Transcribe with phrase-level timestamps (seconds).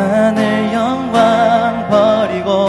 [0.00, 2.68] 하늘 영광 버리고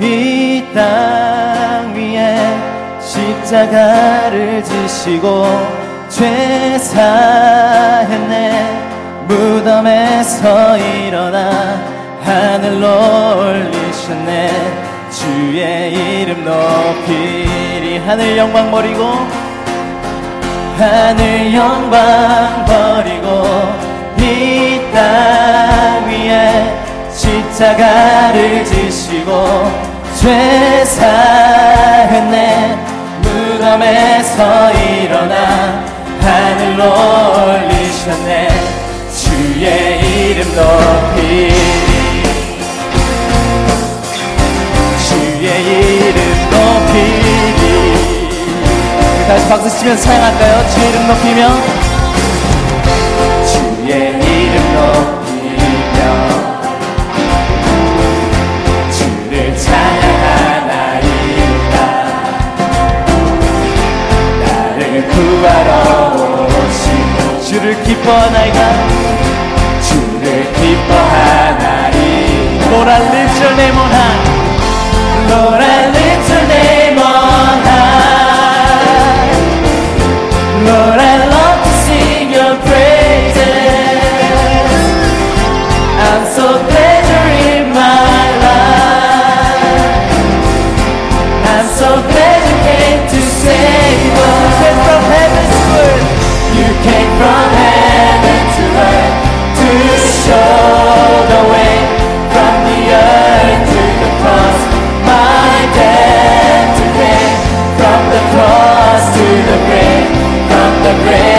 [0.00, 2.36] 이 땅 위에
[3.00, 5.46] 십자가를 지시고
[6.08, 6.86] 죄사했네.
[9.26, 11.80] 무덤에서 일어나
[12.22, 12.86] 하늘로
[13.38, 14.50] 올리셨네.
[15.10, 19.04] 주의 이름 높이리 하늘 영광 버리고
[20.76, 23.88] 하늘 영광 버리고
[24.18, 25.97] 이땅
[26.28, 26.76] 위해
[27.10, 29.46] 십자가를 지시고
[30.20, 31.56] 죄사했네.
[33.22, 35.84] 무덤에서 일어나
[36.20, 38.48] 하늘로 올리셨네.
[39.16, 41.18] 주의 이름 높이.
[45.08, 46.18] 주의 이름
[46.50, 46.94] 높이.
[49.26, 50.68] 다시 박수 치면 사랑할까요?
[50.70, 51.40] 주의 이름 높이면?
[53.46, 55.17] 주의 이름 높이.
[65.18, 66.12] 구하러
[66.46, 68.58] 오신 주를 기뻐 나이가
[69.82, 71.96] 주를 기뻐하나이
[72.70, 73.98] 노란 립줄 네모난
[75.28, 76.77] 노란 립줄 네
[96.86, 99.16] came from heaven to earth
[99.60, 99.72] to
[100.22, 100.54] show
[101.32, 101.74] the way
[102.34, 104.58] from the earth to the cross.
[105.74, 106.86] Death to
[107.78, 110.08] from the cross to the grave,
[110.50, 111.37] from the grave.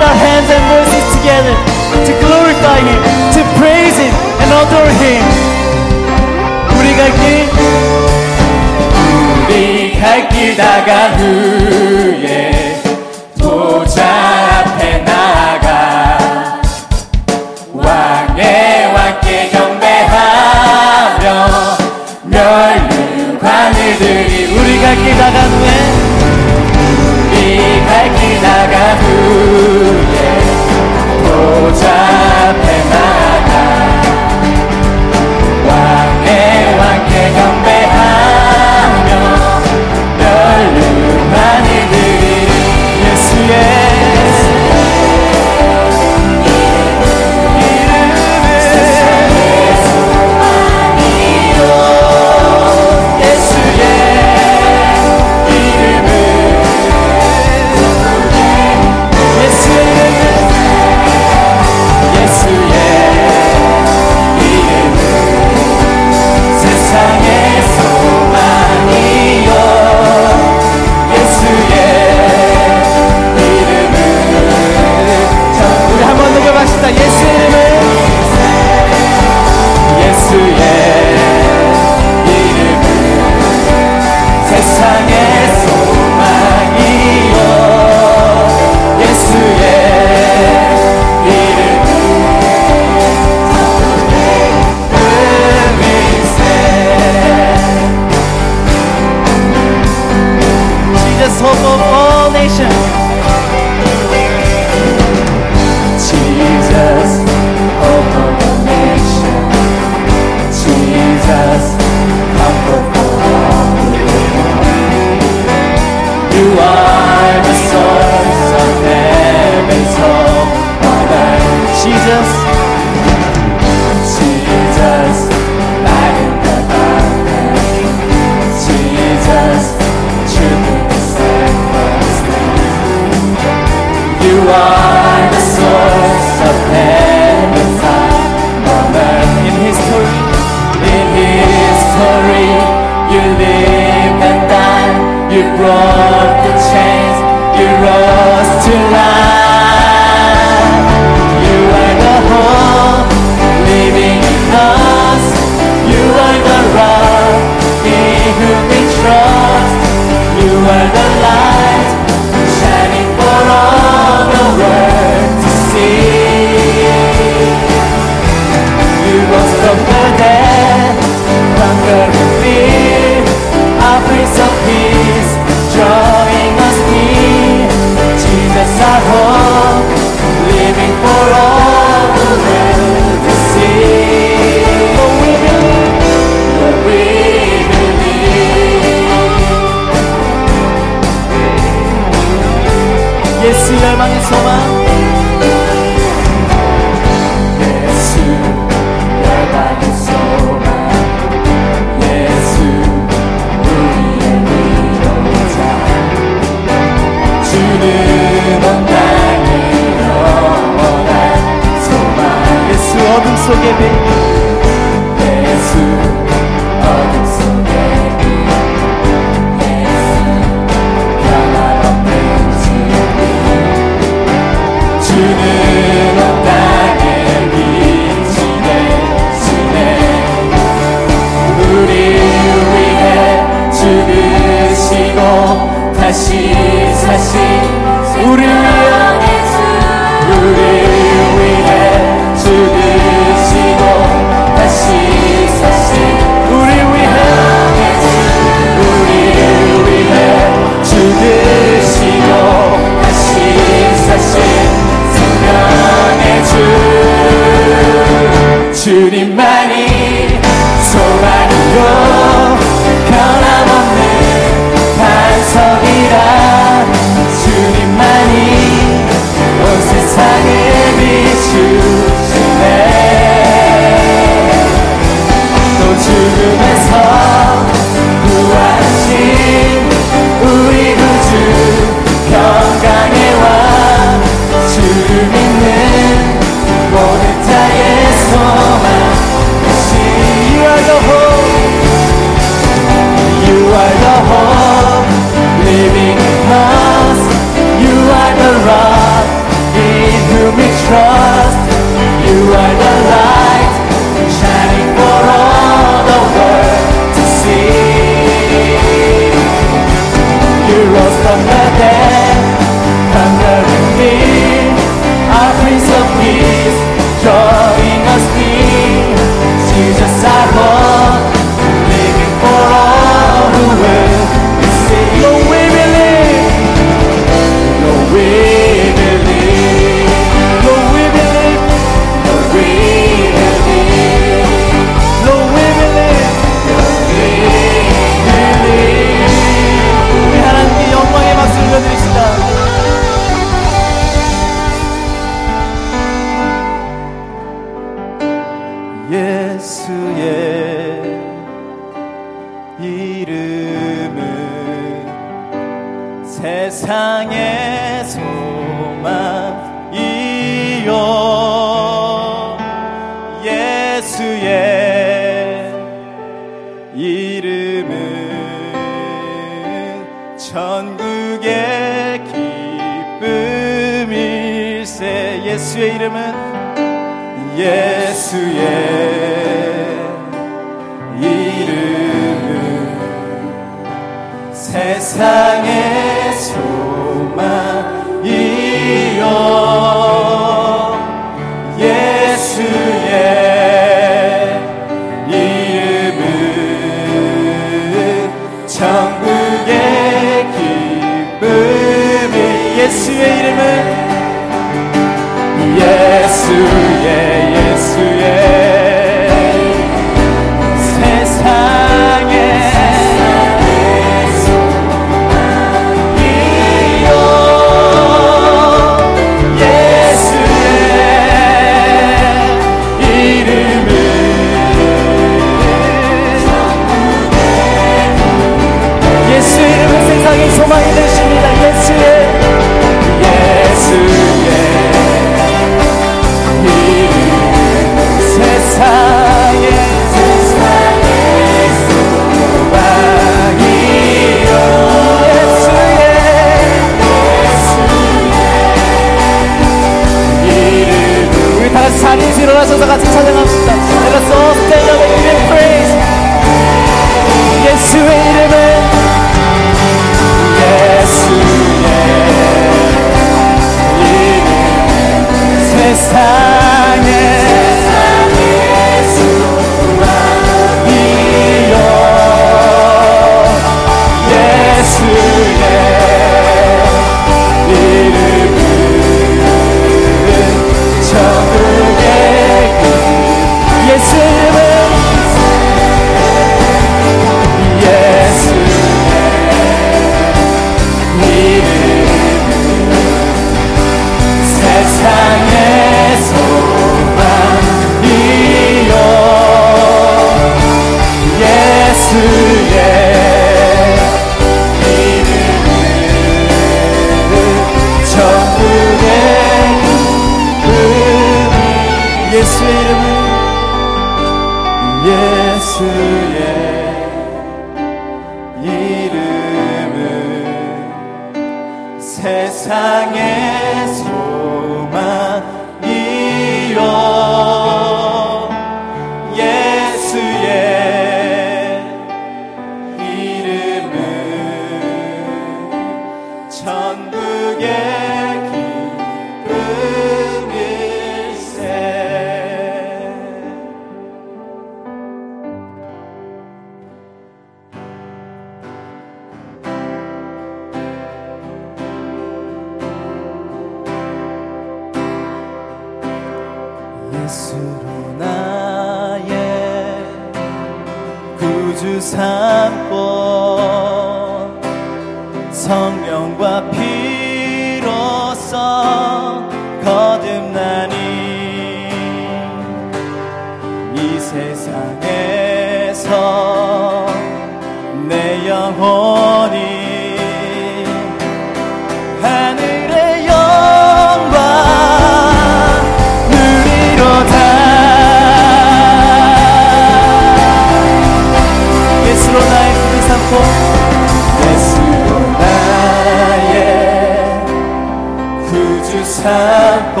[599.66, 600.00] 찾고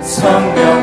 [0.00, 0.77] 성벽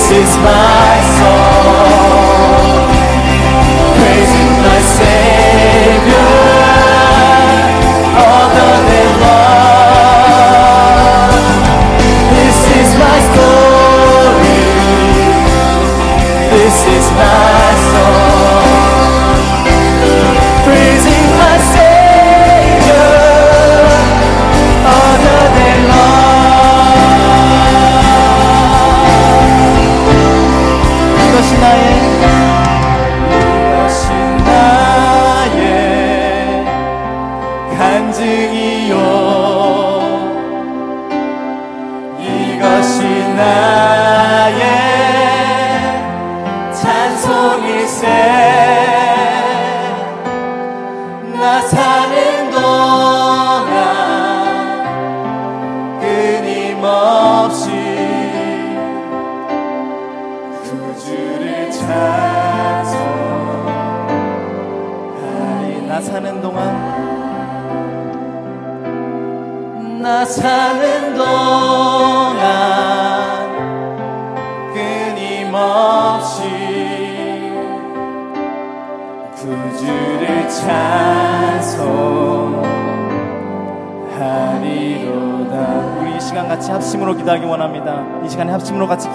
[0.00, 0.89] esses mares.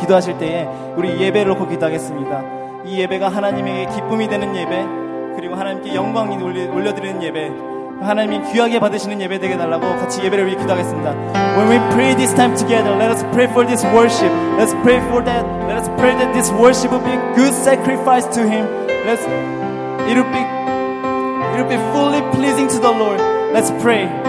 [0.05, 2.43] 기도하실 때에 우리 예배를 놓고 기도하겠습니다
[2.85, 4.85] 이 예배가 하나님에게 기쁨이 되는 예배
[5.35, 7.51] 그리고 하나님께 영광이 올려드리는 예배
[8.01, 11.11] 하나님이 귀하게 받으시는 예배 되게 달라고 같이 예배를 위해 기도하겠습니다.
[11.55, 14.31] When we pray this time together, let us pray for this worship.
[14.59, 15.45] Let's pray for that.
[15.67, 18.67] Let us pray that this worship will be good sacrifice to Him.
[19.07, 19.23] Let's
[20.11, 20.43] it'll be
[21.55, 23.19] it'll be fully pleasing to the Lord.
[23.53, 24.24] Let's pray.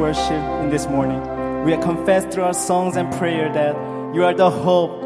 [0.00, 1.20] Worship in this morning.
[1.64, 3.74] We have confessed through our songs and prayer that
[4.14, 5.02] you are the hope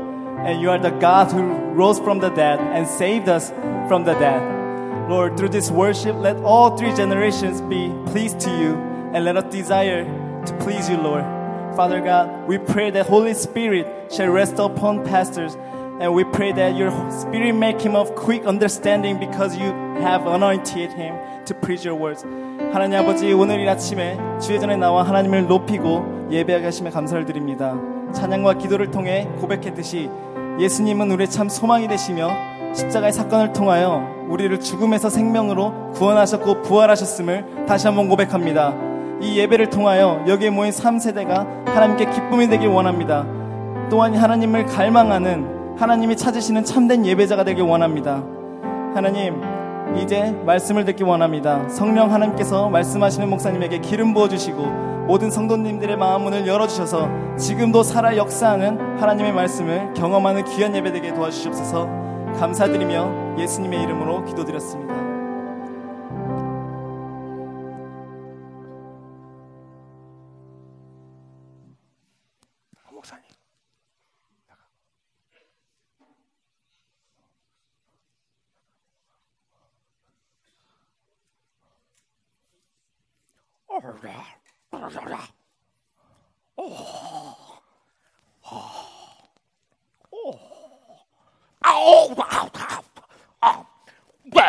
[0.47, 3.51] and you are the God who rose from the dead and saved us
[3.89, 5.11] from the dead.
[5.11, 8.77] Lord, through this worship, let all three generations be pleased to you
[9.13, 10.05] and let us desire
[10.47, 11.25] to please you, Lord.
[11.75, 15.57] Father God, we pray that Holy Spirit shall rest upon pastors
[16.01, 20.93] and we pray that your spirit make him of quick understanding because you have anointed
[20.93, 22.25] him to preach your words.
[22.72, 27.74] 하나님 아버지 오늘 이 아침에 주의 전에 나와 하나님을 높이고 예배하게 하심에 감사를 드립니다.
[28.12, 30.11] 찬양과 기도를 통해 고백했듯이
[30.59, 32.31] 예수님은 우리의 참 소망이 되시며
[32.74, 38.74] 십자가의 사건을 통하여 우리를 죽음에서 생명으로 구원하셨고 부활하셨음을 다시 한번 고백합니다.
[39.20, 43.24] 이 예배를 통하여 여기에 모인 3세대가 하나님께 기쁨이 되길 원합니다.
[43.90, 48.22] 또한 하나님을 갈망하는 하나님이 찾으시는 참된 예배자가 되길 원합니다.
[48.94, 49.40] 하나님,
[49.97, 51.68] 이제 말씀을 듣기 원합니다.
[51.68, 58.16] 성령 하나님께서 말씀하시는 목사님에게 기름 부어 주시고 모든 성도님들의 마음 문을 열어 주셔서 지금도 살아
[58.16, 61.87] 역사하는 하나님의 말씀을 경험하는 귀한 예배 되게 도와주시옵소서.
[62.38, 65.04] 감사드리며 예수님의 이름으로 기도드렸습니다.
[86.57, 87.37] 哦，
[88.43, 88.57] 哦，
[90.11, 90.39] 哦，
[91.61, 92.85] 哦，啊，啊，
[93.41, 94.47] 啊，啊，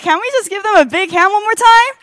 [0.00, 1.94] Can we just give them a big hand one more time?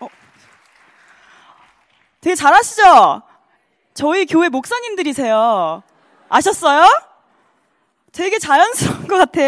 [0.00, 0.08] 어.
[2.20, 3.22] 되게 잘하시죠?
[3.94, 5.82] 저희 교회 목사님들이세요.
[6.28, 6.86] 아셨어요?
[8.12, 9.40] 되게 자연스러운 것 같아.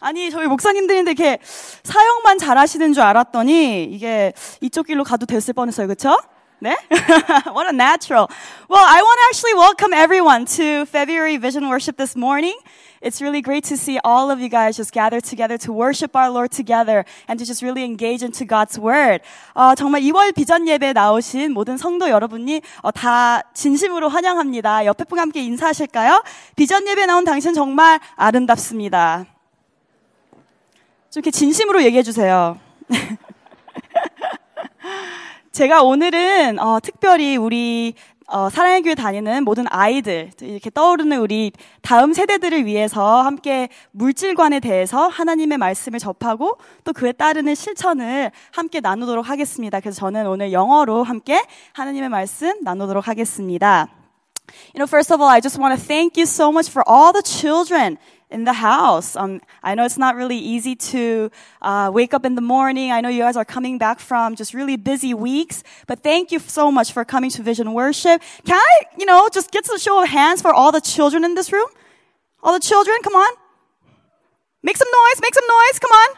[0.00, 1.38] 아니, 저희 목사님들인데 이렇게
[1.82, 5.88] 사역만 잘하시는 줄 알았더니 이게 이쪽 길로 가도 됐을 뻔했어요.
[5.88, 6.16] 그쵸?
[6.58, 6.76] 네?
[7.52, 8.28] what a natural.
[8.68, 12.58] Well, I want to actually welcome everyone to February Vision Worship this morning.
[13.00, 16.28] It's really great to see all of you guys just gather together to worship our
[16.28, 19.20] Lord together and to just really engage into God's Word.
[19.54, 24.84] 어, 정말 2월 비전 예배 나오신 모든 성도 여러분이 어, 다 진심으로 환영합니다.
[24.86, 26.24] 옆에 분 함께 인사하실까요?
[26.56, 29.26] 비전 예배 나온 당신 정말 아름답습니다.
[31.10, 32.58] 좀 이렇게 진심으로 얘기해 주세요.
[35.52, 37.94] 제가 오늘은 어, 특별히 우리
[38.28, 45.06] 어, 사랑의 교회 다니는 모든 아이들 이렇게 떠오르는 우리 다음 세대들을 위해서 함께 물질관에 대해서
[45.06, 49.78] 하나님의 말씀을 접하고 또 그에 따르는 실천을 함께 나누도록 하겠습니다.
[49.78, 51.40] 그래서 저는 오늘 영어로 함께
[51.74, 53.86] 하나님의 말씀 나누도록 하겠습니다.
[54.74, 57.12] You know, first of all, I just want to thank you so much for all
[57.12, 57.96] the children
[58.30, 59.16] in the house.
[59.16, 61.30] Um, I know it's not really easy to
[61.62, 62.90] uh, wake up in the morning.
[62.90, 66.38] I know you guys are coming back from just really busy weeks, but thank you
[66.38, 68.20] so much for coming to Vision Worship.
[68.44, 71.34] Can I, you know, just get a show of hands for all the children in
[71.34, 71.68] this room?
[72.42, 73.32] All the children, come on.
[74.62, 76.10] Make some noise, make some noise, come on.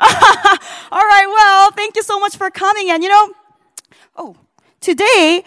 [0.92, 2.90] all right, well, thank you so much for coming.
[2.90, 3.32] And you know,
[4.16, 4.36] oh,
[4.80, 5.44] Today,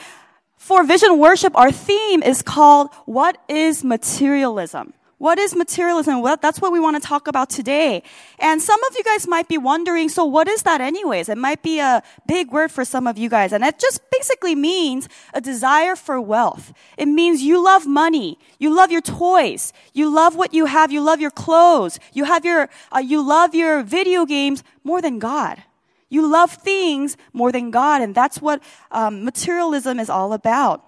[0.57, 4.93] for Vision Worship, our theme is called What is Materialism?
[5.19, 6.21] What is materialism?
[6.21, 8.03] Well, that's what we want to talk about today.
[8.39, 11.29] And some of you guys might be wondering, so what is that anyways?
[11.29, 13.53] It might be a big word for some of you guys.
[13.53, 16.73] And it just basically means a desire for wealth.
[16.97, 18.37] It means you love money.
[18.59, 19.71] You love your toys.
[19.93, 20.91] You love what you have.
[20.91, 21.99] You love your clothes.
[22.11, 25.63] You have your, uh, you love your video games more than God.
[26.09, 28.01] You love things more than God.
[28.01, 30.83] And that's what um, materialism is all about.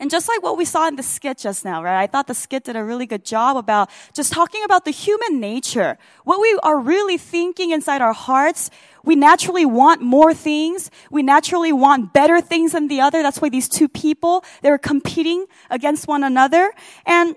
[0.00, 2.02] And just like what we saw in the skit just now, right?
[2.02, 5.40] I thought the skit did a really good job about just talking about the human
[5.40, 5.98] nature.
[6.24, 8.70] What we are really thinking inside our hearts.
[9.04, 10.90] We naturally want more things.
[11.10, 13.22] We naturally want better things than the other.
[13.22, 16.72] That's why these two people, they were competing against one another.
[17.06, 17.36] And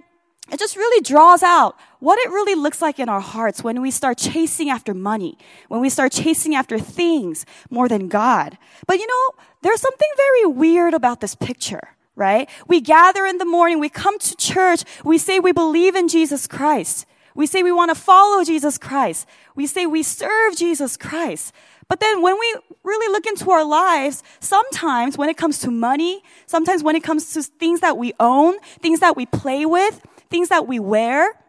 [0.52, 3.92] it just really draws out what it really looks like in our hearts when we
[3.92, 8.58] start chasing after money, when we start chasing after things more than God.
[8.88, 12.50] But you know, there's something very weird about this picture right?
[12.68, 16.48] We gather in the morning, we come to church, we say we believe in Jesus
[16.48, 17.06] Christ.
[17.36, 19.28] We say we want to follow Jesus Christ.
[19.56, 21.54] We say we serve Jesus Christ.
[21.88, 26.24] But then when we really look into our lives, sometimes when it comes to money,
[26.48, 30.02] sometimes when it comes to things that we own, things that we play with,
[30.32, 31.40] things that we wear,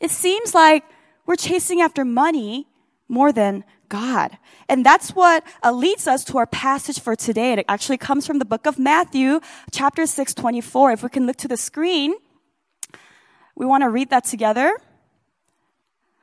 [0.00, 0.84] it seems like
[1.26, 2.68] we're chasing after money
[3.08, 4.37] more than God.
[4.69, 7.53] And that's what uh, leads us to our passage for today.
[7.53, 10.91] It actually comes from the book of Matthew, chapter 6, 24.
[10.93, 12.13] If we can look to the screen,
[13.55, 14.77] we want to read that together.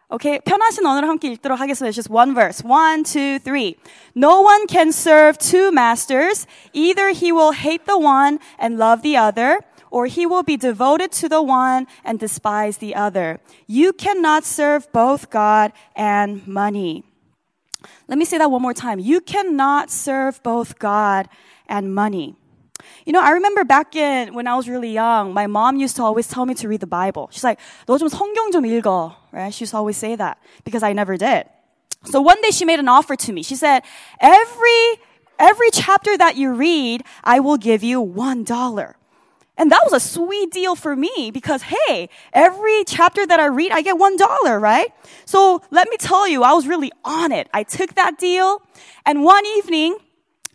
[0.08, 1.90] Okay, 편하신 언어로 함께 읽도록 하겠습니다.
[1.90, 2.62] It's just one verse.
[2.64, 3.74] One, two, three.
[4.14, 6.46] No one can serve two masters.
[6.72, 9.58] Either he will hate the one and love the other,
[9.90, 13.40] or he will be devoted to the one and despise the other.
[13.66, 17.02] You cannot serve both God and money.
[18.08, 18.98] Let me say that one more time.
[18.98, 21.28] You cannot serve both God
[21.68, 22.36] and money.
[23.04, 26.02] You know, I remember back in when I was really young, my mom used to
[26.02, 27.28] always tell me to read the Bible.
[27.32, 29.52] She's like, 너 좀 성경 좀 읽어, right?
[29.52, 31.46] She used to always say that because I never did.
[32.04, 33.42] So one day she made an offer to me.
[33.42, 33.82] She said,
[34.20, 35.00] every,
[35.38, 38.96] every chapter that you read, I will give you one dollar.
[39.60, 43.72] And that was a sweet deal for me because, hey, every chapter that I read,
[43.72, 44.92] I get one dollar, right?
[45.24, 47.48] So let me tell you, I was really on it.
[47.54, 48.60] I took that deal.
[49.06, 49.96] And one evening,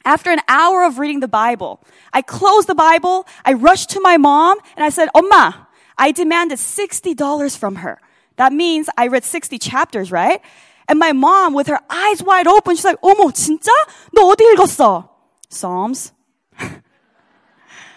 [0.05, 1.81] after an hour of reading the Bible,
[2.13, 6.59] I closed the Bible, I rushed to my mom, and I said, Oma, I demanded
[6.59, 7.99] $60 from her.
[8.37, 10.41] That means I read 60 chapters, right?
[10.87, 13.71] And my mom, with her eyes wide open, she's like, 어머, 진짜?
[14.13, 15.09] 너 어디 읽었어?
[15.49, 16.13] Psalms.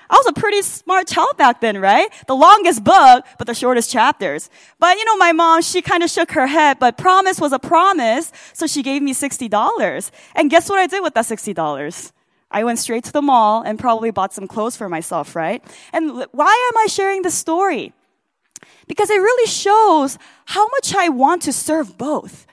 [0.09, 2.09] I was a pretty smart child back then, right?
[2.27, 4.49] The longest book, but the shortest chapters.
[4.79, 7.59] But you know, my mom, she kind of shook her head, but promise was a
[7.59, 10.11] promise, so she gave me $60.
[10.35, 12.11] And guess what I did with that $60?
[12.51, 15.63] I went straight to the mall and probably bought some clothes for myself, right?
[15.93, 17.93] And why am I sharing this story?
[18.87, 22.47] Because it really shows how much I want to serve both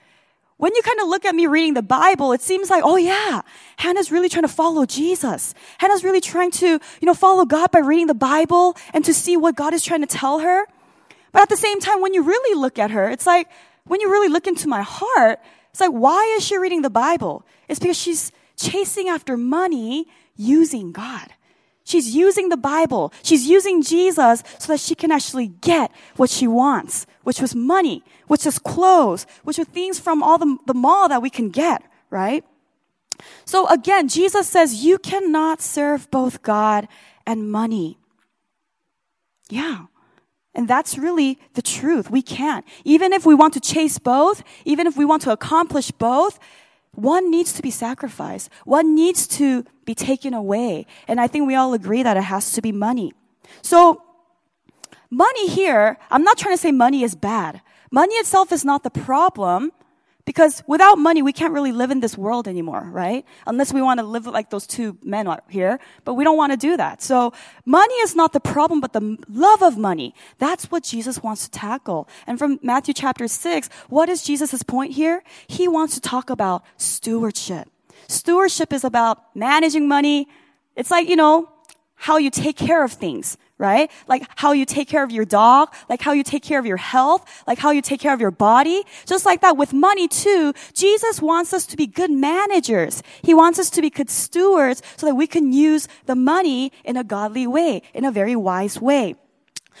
[0.57, 3.41] when you kind of look at me reading the Bible, it seems like, oh yeah,
[3.77, 5.53] Hannah's really trying to follow Jesus.
[5.77, 9.37] Hannah's really trying to, you know, follow God by reading the Bible and to see
[9.37, 10.65] what God is trying to tell her.
[11.31, 13.47] But at the same time, when you really look at her, it's like,
[13.85, 15.39] when you really look into my heart,
[15.71, 17.45] it's like, why is she reading the Bible?
[17.67, 21.33] It's because she's chasing after money using God.
[21.83, 23.13] She's using the Bible.
[23.23, 28.01] She's using Jesus so that she can actually get what she wants, which was money,
[28.27, 31.83] which is clothes, which are things from all the, the mall that we can get,
[32.09, 32.41] right?
[33.43, 36.87] So again, Jesus says you cannot serve both God
[37.25, 37.97] and money.
[39.49, 39.87] Yeah.
[40.55, 42.09] And that's really the truth.
[42.09, 42.65] We can't.
[42.85, 46.39] Even if we want to chase both, even if we want to accomplish both,
[46.93, 48.49] one needs to be sacrificed.
[48.63, 50.85] One needs to be taken away.
[51.09, 53.11] And I think we all agree that it has to be money.
[53.61, 54.01] So,
[55.09, 57.61] money here, I'm not trying to say money is bad.
[57.91, 59.71] Money itself is not the problem.
[60.27, 63.25] Because without money, we can't really live in this world anymore, right?
[63.47, 66.57] Unless we want to live like those two men here, but we don't want to
[66.57, 67.01] do that.
[67.01, 67.31] So
[67.65, 70.13] money is not the problem, but the love of money.
[70.37, 72.09] That's what Jesus wants to tackle.
[72.27, 75.23] And from Matthew chapter 6, what is Jesus' point here?
[75.47, 77.69] He wants to talk about stewardship.
[78.09, 80.27] Stewardship is about managing money.
[80.75, 81.49] It's like, you know,
[81.95, 83.91] how you take care of things right?
[84.07, 86.77] Like how you take care of your dog, like how you take care of your
[86.77, 88.83] health, like how you take care of your body.
[89.05, 93.01] Just like that with money too, Jesus wants us to be good managers.
[93.21, 96.97] He wants us to be good stewards so that we can use the money in
[96.97, 99.15] a godly way, in a very wise way.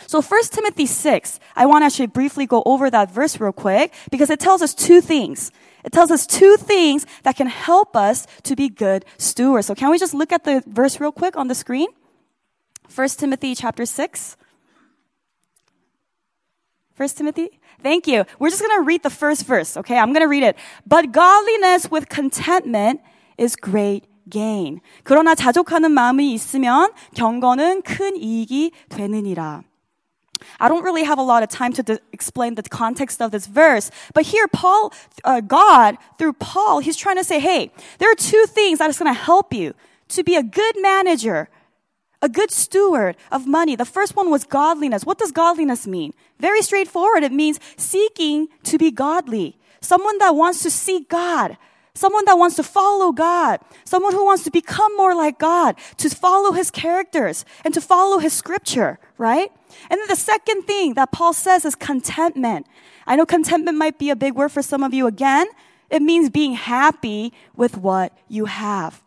[0.05, 3.93] So 1 Timothy 6, I want to actually briefly go over that verse real quick
[4.11, 5.51] because it tells us two things.
[5.83, 9.67] It tells us two things that can help us to be good stewards.
[9.67, 11.87] So can we just look at the verse real quick on the screen?
[12.94, 14.36] 1 Timothy chapter 6.
[16.96, 17.58] 1 Timothy?
[17.82, 18.24] Thank you.
[18.38, 19.98] We're just going to read the first verse, okay?
[19.98, 20.56] I'm going to read it.
[20.86, 23.00] But godliness with contentment
[23.38, 24.80] is great gain.
[25.04, 29.64] 그러나 자족하는 마음이 있으면 경건은 큰 이익이 되느니라.
[30.58, 33.46] I don't really have a lot of time to de- explain the context of this
[33.46, 34.92] verse, but here Paul,
[35.24, 38.98] uh, God, through Paul, he's trying to say, hey, there are two things that is
[38.98, 39.72] going to help you
[40.08, 41.48] to be a good manager,
[42.21, 43.75] a good steward of money.
[43.75, 45.05] The first one was godliness.
[45.05, 46.13] What does godliness mean?
[46.39, 47.23] Very straightforward.
[47.23, 49.57] It means seeking to be godly.
[49.81, 51.57] Someone that wants to seek God.
[51.93, 53.59] Someone that wants to follow God.
[53.83, 58.19] Someone who wants to become more like God, to follow his characters and to follow
[58.19, 59.51] his scripture, right?
[59.89, 62.67] And then the second thing that Paul says is contentment.
[63.07, 65.47] I know contentment might be a big word for some of you again.
[65.89, 69.01] It means being happy with what you have.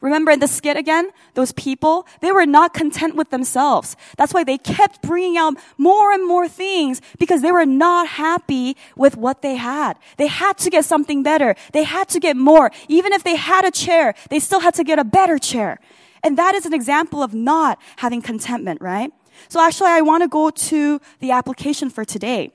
[0.00, 1.10] Remember in the skit again?
[1.34, 3.96] Those people, they were not content with themselves.
[4.16, 8.76] That's why they kept bringing out more and more things because they were not happy
[8.96, 9.98] with what they had.
[10.16, 11.56] They had to get something better.
[11.72, 12.70] They had to get more.
[12.88, 15.80] Even if they had a chair, they still had to get a better chair.
[16.22, 19.12] And that is an example of not having contentment, right?
[19.48, 22.52] So actually, I want to go to the application for today.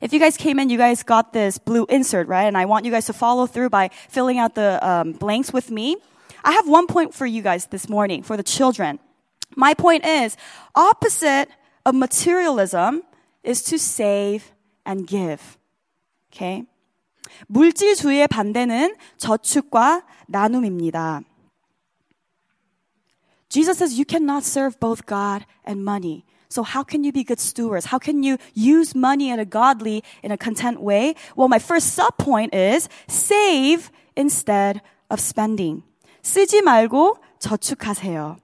[0.00, 2.44] If you guys came in, you guys got this blue insert, right?
[2.44, 5.70] And I want you guys to follow through by filling out the um, blanks with
[5.70, 5.96] me.
[6.43, 8.99] I have one point for you guys this morning for the children.
[9.55, 10.37] My point is
[10.75, 11.49] opposite
[11.85, 13.03] of materialism
[13.43, 14.51] is to save
[14.85, 15.57] and give.
[16.33, 16.65] Okay?
[17.47, 21.21] 물질주의의 반대는 저축과 나눔입니다.
[23.49, 26.25] Jesus says you cannot serve both God and money.
[26.49, 27.85] So how can you be good stewards?
[27.85, 31.15] How can you use money in a godly, in a content way?
[31.35, 35.83] Well, my first sub point is save instead of spending.
[36.21, 38.37] 쓰지 말고 저축하세요.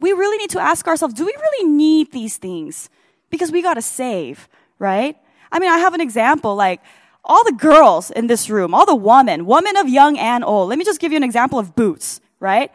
[0.00, 2.90] We really need to ask ourselves, do we really need these things?
[3.30, 4.48] Because we gotta save,
[4.78, 5.16] right?
[5.50, 6.80] I mean, I have an example, like,
[7.24, 10.68] all the girls in this room, all the women, women of young and old.
[10.68, 12.70] Let me just give you an example of boots, right?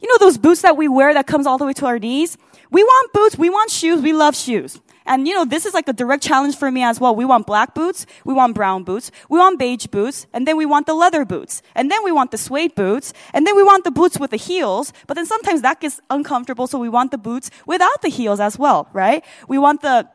[0.00, 2.38] You know those boots that we wear that comes all the way to our knees?
[2.70, 4.80] We want boots, we want shoes, we love shoes.
[5.06, 7.14] And you know, this is like a direct challenge for me as well.
[7.14, 10.66] We want black boots, we want brown boots, we want beige boots, and then we
[10.66, 13.84] want the leather boots, and then we want the suede boots, and then we want
[13.84, 17.18] the boots with the heels, but then sometimes that gets uncomfortable, so we want the
[17.18, 19.24] boots without the heels as well, right?
[19.48, 20.06] We want the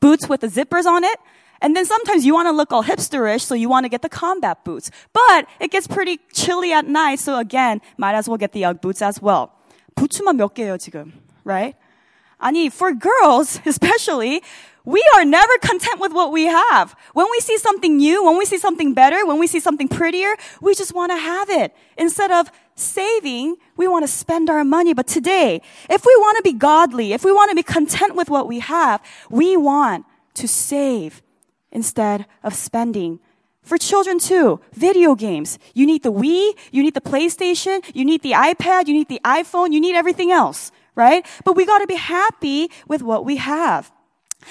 [0.00, 1.18] boots with the zippers on it,
[1.62, 4.10] and then sometimes you want to look all hipsterish, so you want to get the
[4.10, 4.90] combat boots.
[5.14, 8.82] But it gets pretty chilly at night, so again, might as well get the Ugg
[8.82, 9.52] boots as well.
[9.96, 11.12] 부츠만 몇 개예요, 지금.
[11.44, 11.76] Right?
[12.39, 14.41] 아니, for girls, especially,
[14.85, 16.95] we are never content with what we have.
[17.13, 20.35] When we see something new, when we see something better, when we see something prettier,
[20.61, 21.75] we just want to have it.
[21.97, 24.93] Instead of saving, we want to spend our money.
[24.93, 28.29] But today, if we want to be godly, if we want to be content with
[28.29, 31.21] what we have, we want to save
[31.71, 33.19] instead of spending.
[33.61, 35.59] For children too, video games.
[35.75, 39.21] You need the Wii, you need the PlayStation, you need the iPad, you need the
[39.23, 41.25] iPhone, you need everything else, right?
[41.45, 43.91] But we gotta be happy with what we have.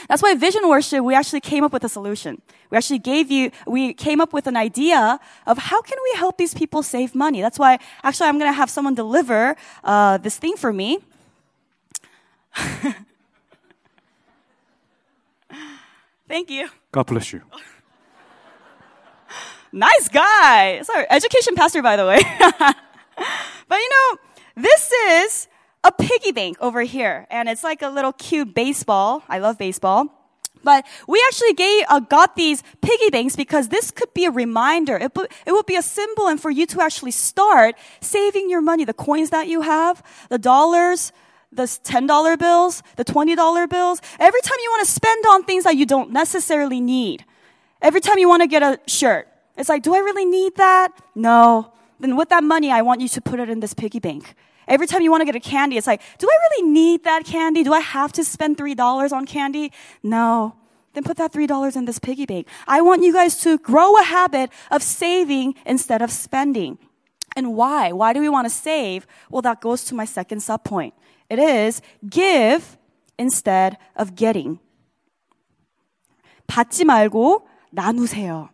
[0.09, 2.42] That's why Vision Worship, we actually came up with a solution.
[2.70, 6.36] We actually gave you, we came up with an idea of how can we help
[6.36, 7.40] these people save money.
[7.40, 10.99] That's why, actually, I'm gonna have someone deliver uh, this thing for me.
[16.28, 16.68] Thank you.
[16.92, 17.42] God bless you.
[19.70, 20.80] Nice guy.
[20.80, 22.20] Sorry, education pastor, by the way.
[23.68, 24.18] but you know,
[24.57, 25.46] this is
[25.85, 29.22] a piggy bank over here, and it's like a little cute baseball.
[29.29, 30.14] I love baseball.
[30.64, 34.97] But we actually gave, uh, got these piggy banks because this could be a reminder.
[34.97, 35.16] It,
[35.47, 38.93] it would be a symbol and for you to actually start saving your money, the
[38.93, 41.12] coins that you have, the dollars,
[41.53, 44.01] the $10 bills, the $20 bills.
[44.18, 47.24] Every time you want to spend on things that you don't necessarily need.
[47.81, 49.29] Every time you want to get a shirt.
[49.57, 50.91] It's like, do I really need that?
[51.14, 51.72] No.
[52.01, 54.35] Then with that money, I want you to put it in this piggy bank.
[54.68, 57.26] Every time you want to get a candy, it's like, do I really need that
[57.26, 57.64] candy?
[57.64, 59.72] Do I have to spend $3 on candy?
[60.01, 60.55] No.
[60.93, 62.47] Then put that $3 in this piggy bank.
[62.68, 66.78] I want you guys to grow a habit of saving instead of spending.
[67.36, 67.91] And why?
[67.91, 69.07] Why do we want to save?
[69.30, 70.93] Well, that goes to my second sub point.
[71.30, 72.78] It is give
[73.18, 74.59] instead of getting.
[76.47, 78.49] 받지 말고 나누세요.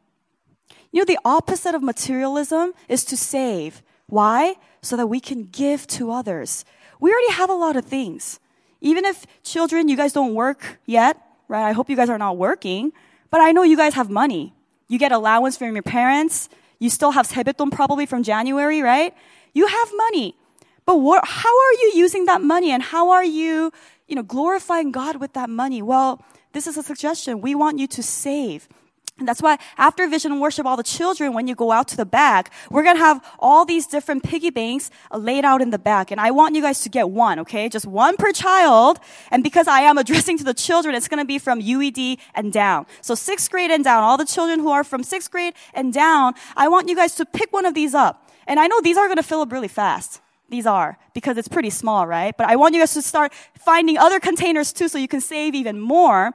[0.91, 3.84] You know, the opposite of materialism is to save.
[4.07, 4.55] Why?
[4.85, 6.64] So that we can give to others.
[7.01, 8.39] We already have a lot of things.
[8.82, 11.16] Even if children, you guys don't work yet,
[11.49, 11.66] right?
[11.66, 12.93] I hope you guys are not working,
[13.30, 14.53] but I know you guys have money.
[14.89, 16.51] You get allowance from your parents.
[16.78, 19.14] You still have sebeton probably from January, right?
[19.55, 20.37] You have money.
[20.85, 23.72] But what, how are you using that money and how are you,
[24.07, 25.80] you know, glorifying God with that money?
[25.80, 26.22] Well,
[26.53, 27.41] this is a suggestion.
[27.41, 28.68] We want you to save.
[29.17, 32.05] And that's why after vision worship, all the children, when you go out to the
[32.05, 36.11] back, we're going to have all these different piggy banks laid out in the back.
[36.11, 37.69] And I want you guys to get one, okay?
[37.69, 38.99] Just one per child.
[39.31, 42.53] And because I am addressing to the children, it's going to be from UED and
[42.53, 42.87] down.
[43.03, 46.35] So sixth grade and down, all the children who are from sixth grade and down,
[46.57, 48.29] I want you guys to pick one of these up.
[48.49, 50.21] And I know these are going to fill up really fast.
[50.51, 52.37] These are, because it's pretty small, right?
[52.37, 55.55] But I want you guys to start finding other containers too so you can save
[55.55, 56.33] even more.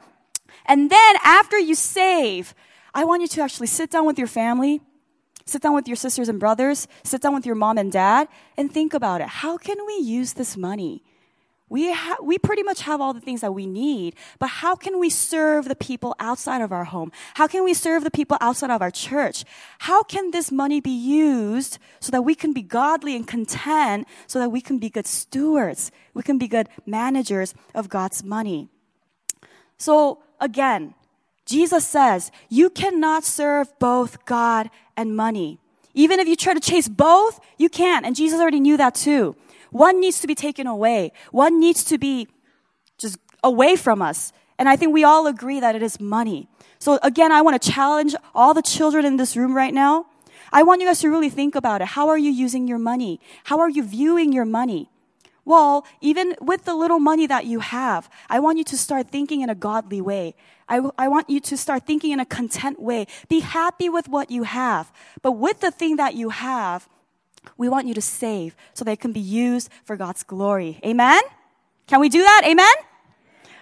[0.66, 2.56] And then after you save,
[2.94, 4.82] I want you to actually sit down with your family,
[5.46, 8.28] sit down with your sisters and brothers, sit down with your mom and dad,
[8.58, 9.28] and think about it.
[9.28, 11.04] How can we use this money?
[11.70, 15.00] We, ha- we pretty much have all the things that we need, but how can
[15.00, 17.12] we serve the people outside of our home?
[17.36, 19.46] How can we serve the people outside of our church?
[19.78, 24.40] How can this money be used so that we can be godly and content, so
[24.40, 25.92] that we can be good stewards?
[26.16, 28.68] We can be good managers of God's money.
[29.78, 30.96] So again,
[31.50, 35.58] Jesus says, you cannot serve both God and money.
[35.96, 38.06] Even if you try to chase both, you can't.
[38.06, 39.36] And Jesus already knew that too.
[39.72, 41.12] One needs to be taken away.
[41.32, 42.28] One needs to be
[43.00, 44.32] just away from us.
[44.60, 46.48] And I think we all agree that it is money.
[46.78, 50.06] So again, I want to challenge all the children in this room right now.
[50.52, 51.88] I want you guys to really think about it.
[51.88, 53.20] How are you using your money?
[53.46, 54.90] How are you viewing your money?
[55.46, 59.42] Well, even with the little money that you have, I want you to start thinking
[59.42, 60.36] in a godly way.
[60.70, 63.08] I, I want you to start thinking in a content way.
[63.28, 64.92] Be happy with what you have.
[65.22, 66.88] But with the thing that you have,
[67.58, 70.80] we want you to save so that it can be used for God's glory.
[70.86, 71.22] Amen?
[71.88, 72.44] Can we do that?
[72.46, 72.74] Amen?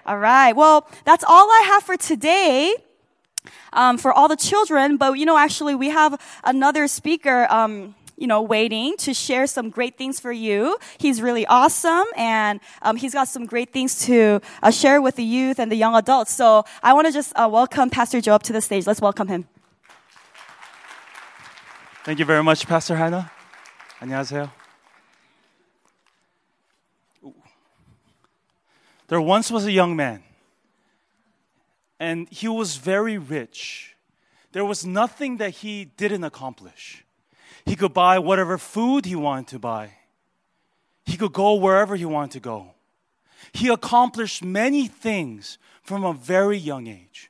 [0.05, 0.53] All right.
[0.53, 2.75] Well, that's all I have for today.
[3.71, 7.47] Um, for all the children, but you know, actually, we have another speaker.
[7.49, 10.78] Um, you know, waiting to share some great things for you.
[10.98, 15.24] He's really awesome and um, he's got some great things to uh, share with the
[15.24, 16.32] youth and the young adults.
[16.32, 18.86] So I want to just uh, welcome Pastor Joe up to the stage.
[18.86, 19.46] Let's welcome him.
[22.04, 23.30] Thank you very much, Pastor Hannah.
[24.00, 24.50] 안녕하세요.
[29.06, 30.22] There once was a young man,
[32.00, 33.94] and he was very rich.
[34.52, 37.04] There was nothing that he didn't accomplish.
[37.67, 39.91] He could buy whatever food he wanted to buy.
[41.05, 42.73] He could go wherever he wanted to go.
[43.51, 47.29] He accomplished many things from a very young age.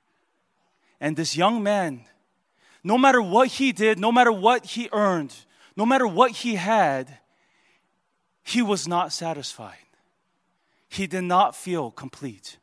[1.02, 2.06] And this young man,
[2.84, 5.34] no matter what he did, no matter what he earned,
[5.76, 7.18] no matter what he had,
[8.44, 9.90] he was not satisfied.
[10.88, 12.58] He did not feel complete.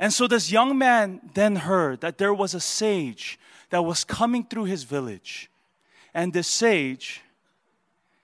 [0.00, 3.38] And so this young man then heard that there was a sage
[3.70, 5.48] that was coming through his village
[6.14, 7.22] and the sage,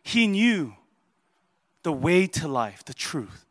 [0.02, 0.74] he knew
[1.82, 3.46] the way to life, the truth.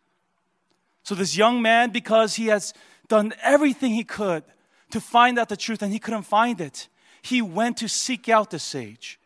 [1.03, 2.73] So, this young man, because he has
[3.07, 4.43] done everything he could
[4.91, 6.87] to find out the truth and he couldn't find it,
[7.21, 9.19] he went to seek out the sage.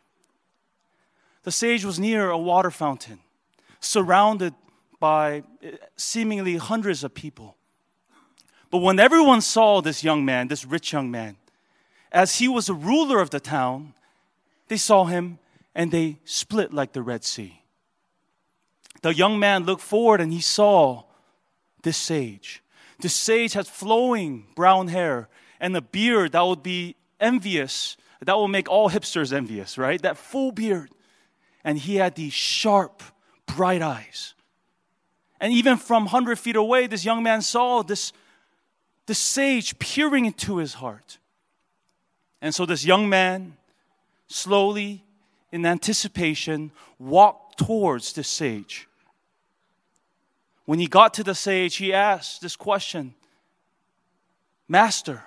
[1.44, 3.20] The sage was near a water fountain,
[3.80, 4.54] surrounded
[5.00, 7.56] by eh, seemingly hundreds of people.
[8.70, 11.38] But when everyone saw this young man, this rich young man,
[12.12, 13.94] as he was the ruler of the town,
[14.72, 15.38] they saw him
[15.76, 17.62] and they split like the Red Sea.
[19.02, 21.04] The young man looked forward and he saw
[21.84, 22.64] this sage.
[23.02, 25.28] The sage had flowing brown hair
[25.60, 30.02] and a beard that would be envious, that will make all hipsters envious, right?
[30.02, 30.90] That full beard.
[31.66, 33.04] And he had these sharp,
[33.48, 34.36] bright eyes.
[35.42, 38.14] And even from 100 feet away, this young man saw this,
[39.06, 41.18] this sage peering into his heart.
[42.42, 43.58] And so this young man
[44.32, 45.04] slowly,
[45.52, 48.88] in anticipation, walked towards the sage.
[50.66, 53.14] When he got to the sage, he asked this question
[54.68, 55.24] Master,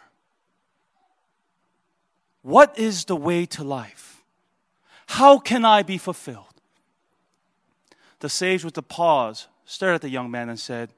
[2.42, 4.22] what is the way to life?
[5.06, 6.46] How can I be fulfilled?
[8.20, 10.90] The sage, with a pause, stared at the young man and said,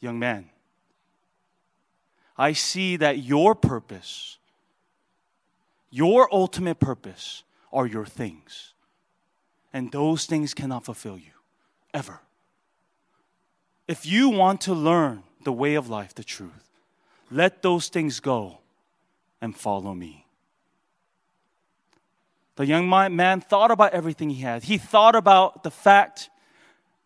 [0.00, 0.50] Young man,
[2.36, 4.38] I see that your purpose
[5.90, 8.72] your ultimate purpose are your things.
[9.72, 11.32] And those things cannot fulfill you,
[11.92, 12.20] ever.
[13.86, 16.70] If you want to learn the way of life, the truth,
[17.30, 18.58] let those things go
[19.40, 20.26] and follow me.
[22.56, 24.64] The young man thought about everything he had.
[24.64, 26.30] He thought about the fact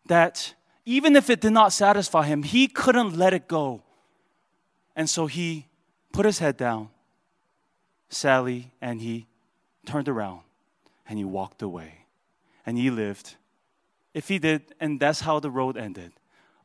[0.07, 0.55] that
[0.85, 3.83] even if it did not satisfy him, he couldn't let it go.
[4.95, 5.67] And so he
[6.13, 6.89] put his head down,
[8.11, 9.27] Sally, and he
[9.87, 10.41] turned around
[11.09, 12.05] and he walked away.
[12.67, 13.37] And he lived,
[14.13, 16.13] if he did, and that's how the road ended,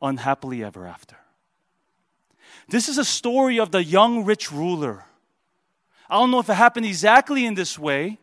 [0.02, 1.16] unhappily ever after.
[2.68, 5.06] This is a story of the young rich ruler.
[6.10, 8.20] I don't know if it happened exactly in this way,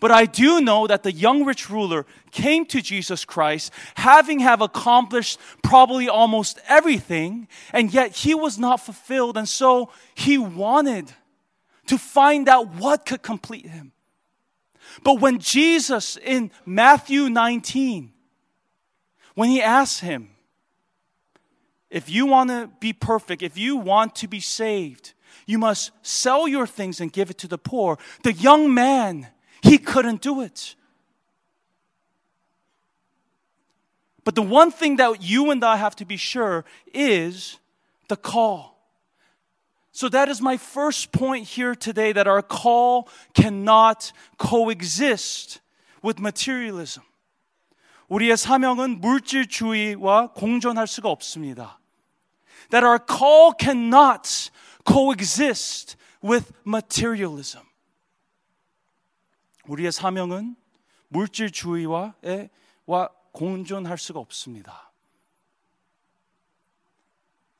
[0.00, 4.60] but I do know that the young rich ruler came to Jesus Christ having have
[4.60, 9.36] accomplished probably almost everything, and yet he was not fulfilled.
[9.36, 11.12] And so he wanted
[11.88, 13.92] to find out what could complete him.
[15.02, 18.12] But when Jesus in Matthew 19,
[19.34, 20.30] when he asked him,
[21.90, 25.12] if you want to be perfect, if you want to be saved,
[25.46, 27.98] you must sell your things and give it to the poor.
[28.22, 29.28] The young man
[29.62, 30.74] he couldn't do it.
[34.24, 37.58] But the one thing that you and I have to be sure is
[38.08, 38.77] the call.
[39.97, 45.61] So that is my first point here today that our call cannot coexist
[46.01, 47.03] with materialism.
[48.09, 51.79] 우리의 사명은 물질주의와 공존할 수가 없습니다.
[52.69, 54.51] That our call cannot
[54.85, 57.63] coexist with materialism.
[59.67, 60.55] 우리의 사명은
[61.09, 62.15] 물질주의와
[63.31, 64.86] 공존할 수가 없습니다.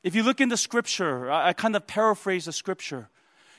[0.03, 3.09] If you look in the scripture, I kind of paraphrase the scripture.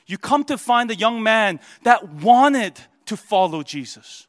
[0.07, 4.27] You come to find a young man that wanted to follow Jesus.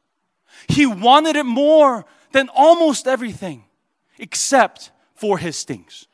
[0.68, 3.64] He wanted it more than almost everything
[4.18, 6.06] except for his things.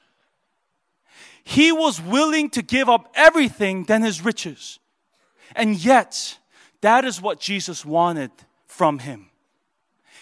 [1.43, 4.79] He was willing to give up everything than his riches.
[5.57, 6.39] And yet,
[6.83, 8.31] that is what Jesus wanted
[8.67, 9.28] from him.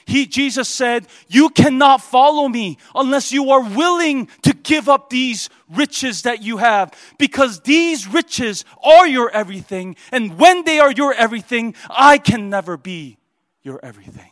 [0.06, 5.50] He, Jesus said, you cannot follow me unless you are willing to give up these
[5.68, 9.96] riches that you have because these riches are your everything.
[10.12, 13.18] And when they are your everything, I can never be
[13.62, 14.30] your everything.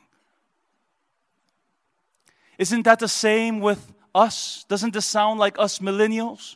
[2.56, 4.64] Isn't that the same with us?
[4.68, 6.54] Doesn't this sound like us millennials?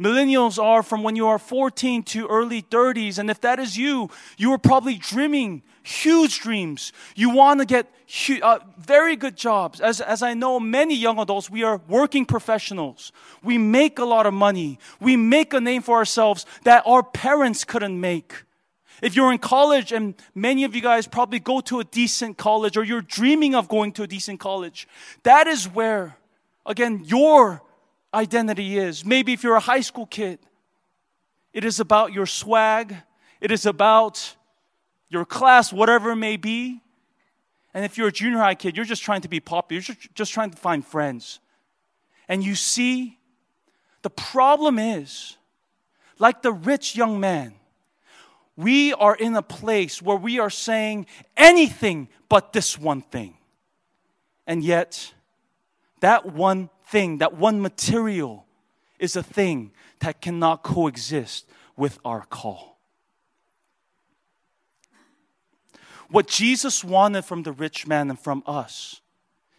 [0.00, 3.18] Millennials are from when you are 14 to early 30s.
[3.18, 6.92] And if that is you, you are probably dreaming huge dreams.
[7.14, 7.86] You want to get
[8.26, 9.78] hu- uh, very good jobs.
[9.80, 13.12] As, as I know many young adults, we are working professionals.
[13.42, 14.78] We make a lot of money.
[15.00, 18.44] We make a name for ourselves that our parents couldn't make.
[19.02, 22.76] If you're in college, and many of you guys probably go to a decent college
[22.76, 24.88] or you're dreaming of going to a decent college,
[25.24, 26.16] that is where,
[26.66, 27.62] again, your
[28.12, 29.04] identity is.
[29.04, 30.38] Maybe if you're a high school kid,
[31.52, 32.96] it is about your swag,
[33.40, 34.36] it is about
[35.08, 36.80] your class, whatever it may be.
[37.74, 40.32] And if you're a junior high kid, you're just trying to be popular, you're just
[40.32, 41.40] trying to find friends.
[42.28, 43.18] And you see,
[44.02, 45.36] the problem is,
[46.18, 47.54] like the rich young man,
[48.56, 51.06] we are in a place where we are saying
[51.36, 53.36] anything but this one thing.
[54.46, 55.12] And yet,
[56.00, 58.45] that one thing, that one material,
[58.99, 62.77] is a thing that cannot coexist with our call.
[66.09, 69.01] What Jesus wanted from the rich man and from us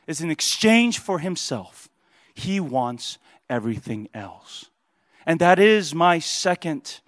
[0.07, 1.89] is in exchange for himself,
[2.34, 3.18] he wants
[3.51, 4.66] everything else.
[5.26, 7.01] And that is my second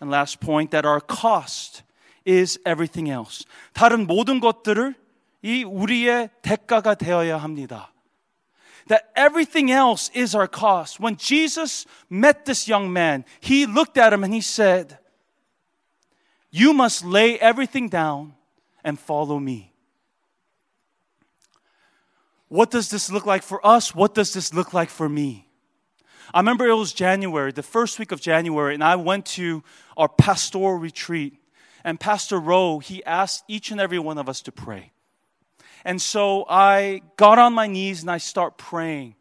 [0.00, 1.82] and last point that our cost
[2.24, 3.44] is everything else.
[3.74, 4.94] 다른 모든 것들을
[5.42, 7.92] 이 우리의 대가가 되어야 합니다
[8.87, 10.99] that everything else is our cost.
[10.99, 14.99] When Jesus met this young man, he looked at him and he said,
[16.51, 18.35] You must lay everything down
[18.83, 19.73] and follow me.
[22.47, 23.95] What does this look like for us?
[23.95, 25.47] What does this look like for me?
[26.33, 29.63] I remember it was January, the first week of January, and I went to
[29.97, 31.39] our pastoral retreat.
[31.83, 34.91] And Pastor Rowe, he asked each and every one of us to pray.
[35.84, 39.14] And so I got on my knees and I start praying.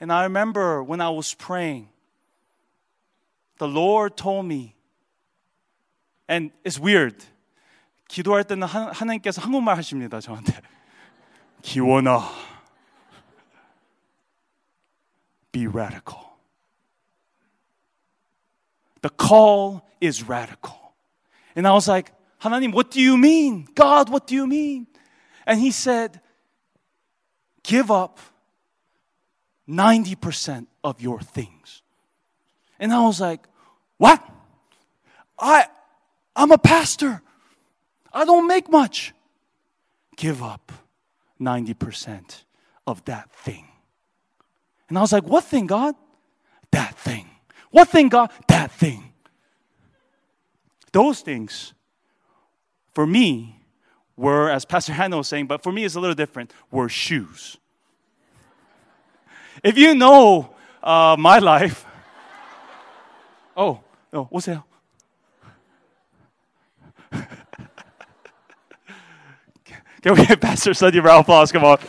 [0.00, 1.88] And I remember when I was praying,
[3.58, 4.74] the Lord told me,
[6.26, 7.24] and it's weird.
[8.08, 10.60] 기도할 때는 하나님께서 한국말 하십니다, 저한테.
[11.62, 12.22] 기원아,
[15.52, 16.30] be radical.
[19.02, 20.94] The call is radical.
[21.54, 23.68] And I was like, 하나님, what do you mean?
[23.74, 24.86] God, what do you mean?
[25.45, 26.21] And he said,
[27.63, 28.19] Give up
[29.67, 31.81] 90% of your things.
[32.79, 33.41] And I was like,
[33.97, 34.23] What?
[35.37, 35.65] I,
[36.35, 37.21] I'm a pastor.
[38.13, 39.13] I don't make much.
[40.15, 40.71] Give up
[41.41, 42.43] 90%
[42.87, 43.67] of that thing.
[44.87, 45.95] And I was like, What thing, God?
[46.71, 47.29] That thing.
[47.71, 48.31] What thing, God?
[48.47, 49.11] That thing.
[50.91, 51.73] Those things,
[52.93, 53.59] for me,
[54.17, 57.57] were, as Pastor Hannah was saying, but for me it's a little different, were shoes.
[59.63, 60.53] If you know
[60.83, 61.85] uh, my life,
[63.57, 63.79] oh,
[64.13, 64.63] oh, what's that?
[70.01, 71.51] Can we get Pastor Sunday round applause?
[71.51, 71.79] Come on.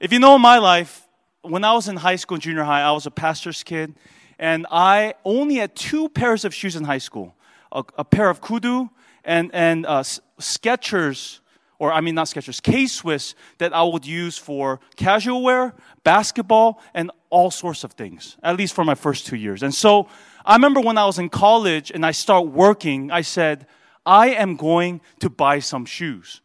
[0.00, 1.06] If you know my life,
[1.42, 3.94] when I was in high school, junior high, I was a pastor's kid,
[4.38, 7.34] and I only had two pairs of shoes in high school:
[7.72, 8.88] a, a pair of kudu
[9.24, 10.02] and and uh,
[10.38, 11.40] Skechers,
[11.78, 16.80] or I mean not Skechers, K Swiss that I would use for casual wear, basketball,
[16.94, 18.36] and all sorts of things.
[18.42, 19.62] At least for my first two years.
[19.62, 20.08] And so
[20.44, 23.66] I remember when I was in college and I start working, I said,
[24.04, 26.40] I am going to buy some shoes.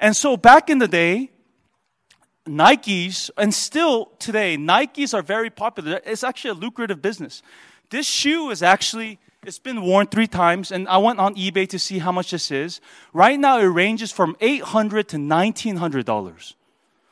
[0.00, 1.30] And so back in the day,
[2.46, 6.00] Nikes, and still today, Nikes are very popular.
[6.04, 7.42] It's actually a lucrative business.
[7.90, 11.78] This shoe is actually, it's been worn three times, and I went on eBay to
[11.78, 12.80] see how much this is.
[13.12, 16.54] Right now, it ranges from 800 to $1,900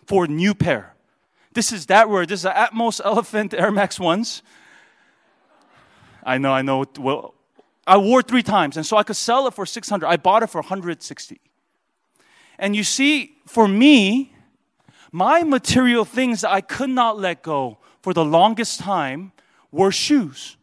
[0.06, 0.94] for a new pair.
[1.54, 2.26] This is that rare.
[2.26, 4.42] This is the Atmos Elephant Air Max ones.
[6.22, 6.84] I know, I know.
[6.98, 7.34] Well,
[7.86, 10.06] I wore three times, and so I could sell it for 600.
[10.06, 11.40] I bought it for 160.
[12.58, 14.34] And you see, for me,
[15.10, 19.32] my material things that I could not let go for the longest time
[19.72, 20.58] were shoes.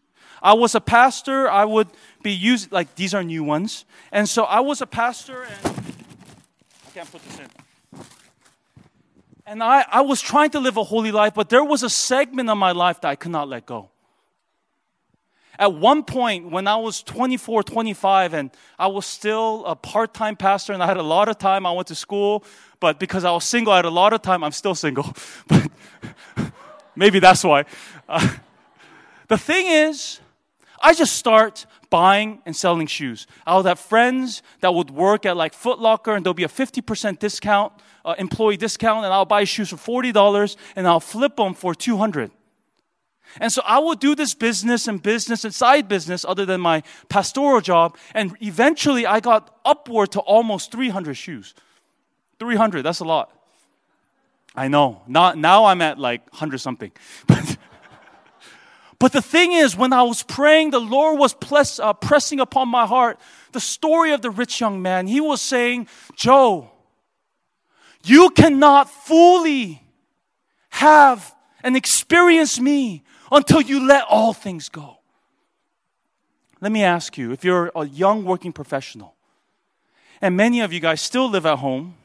[0.46, 1.88] I was a pastor, I would
[2.22, 3.84] be using, like, these are new ones.
[4.12, 5.76] And so I was a pastor, and
[6.86, 7.50] I can't put this in.
[9.48, 12.48] And I, I was trying to live a holy life, but there was a segment
[12.48, 13.89] of my life that I could not let go.
[15.58, 20.36] At one point, when I was 24, 25, and I was still a part time
[20.36, 22.43] pastor and I had a lot of time, I went to school,
[22.80, 24.43] but because I was single, I had a lot of time.
[24.43, 25.12] I'm still single,
[25.48, 25.72] but
[26.96, 27.66] maybe that's why.
[28.08, 28.36] Uh,
[29.28, 30.20] the thing is,
[30.86, 33.26] I just start buying and selling shoes.
[33.48, 37.18] I'll have friends that would work at like Foot Locker and there'll be a 50%
[37.18, 37.74] discount,
[38.06, 42.32] uh, employee discount, and I'll buy shoes for $40 and I'll flip them for 200
[43.40, 46.84] and so I will do this business and business and side business other than my
[47.10, 47.98] pastoral job.
[48.14, 51.54] And eventually I got upward to almost 300 shoes.
[52.40, 53.32] 300, that's a lot.
[54.56, 55.02] I know.
[55.08, 56.92] Not, now I'm at like 100 something.
[57.28, 57.55] But,
[59.00, 62.86] but the thing is, when I was praying, the Lord was uh, pressing upon my
[62.86, 63.20] heart
[63.52, 65.08] the story of the rich young man.
[65.08, 66.72] He was saying, Joe,
[68.04, 69.82] you cannot fully
[70.70, 75.00] have and experience me until you let all things go.
[76.62, 79.16] Let me ask you if you're a young working professional,
[80.22, 81.96] and many of you guys still live at home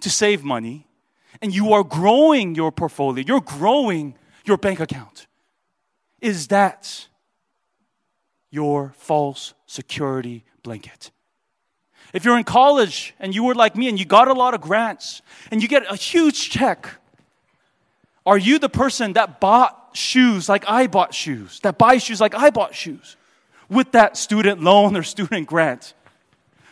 [0.00, 0.86] to save money,
[1.40, 4.14] and you are growing your portfolio, you're growing
[4.44, 5.26] your bank account,
[6.24, 7.08] is that
[8.50, 11.10] your false security blanket?
[12.14, 14.62] If you're in college and you were like me and you got a lot of
[14.62, 15.20] grants
[15.50, 16.88] and you get a huge check,
[18.24, 22.34] are you the person that bought shoes like I bought shoes, that buy shoes like
[22.34, 23.16] I bought shoes
[23.68, 25.92] with that student loan or student grant?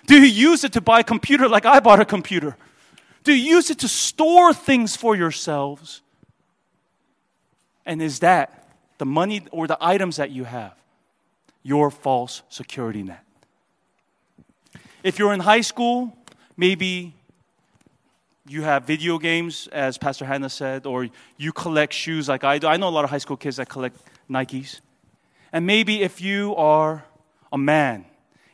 [0.06, 2.56] Do you use it to buy a computer like I bought a computer?
[3.22, 6.00] Do you use it to store things for yourselves?
[7.84, 8.61] And is that
[9.02, 10.74] the money or the items that you have
[11.64, 13.24] your false security net?
[15.02, 16.16] If you're in high school,
[16.56, 17.12] maybe
[18.46, 22.68] you have video games, as Pastor Hannah said, or you collect shoes like I do.
[22.68, 23.96] I know a lot of high school kids that collect
[24.30, 24.80] Nikes.
[25.52, 27.04] And maybe if you are
[27.52, 28.04] a man,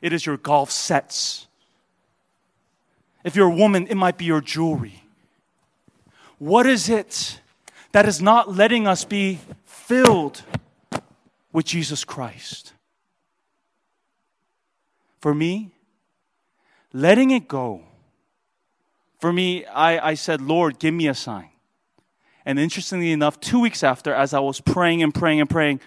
[0.00, 1.46] it is your golf sets.
[3.22, 5.04] If you're a woman, it might be your jewelry.
[6.38, 7.38] What is it
[7.92, 9.40] that is not letting us be
[9.88, 10.42] filled
[11.52, 12.72] with Jesus Christ?
[15.20, 15.72] For me,
[16.92, 17.82] letting it go
[19.18, 21.50] for me, I, I said, Lord, give me a sign.
[22.44, 25.80] And interestingly enough, two weeks after, as I was praying and praying and praying,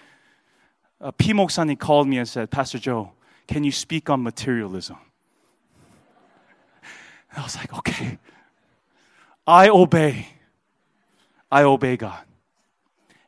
[1.00, 1.32] uh, P.
[1.32, 3.12] Moksani called me and said, Pastor Joe,
[3.48, 4.96] can you speak on materialism?
[7.30, 8.18] And I was like, okay.
[9.46, 10.28] I obey.
[11.50, 12.22] I obey God.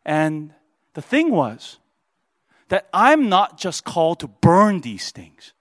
[0.05, 0.53] And
[0.95, 1.78] the thing was
[2.68, 5.53] that I'm not just called to burn these things.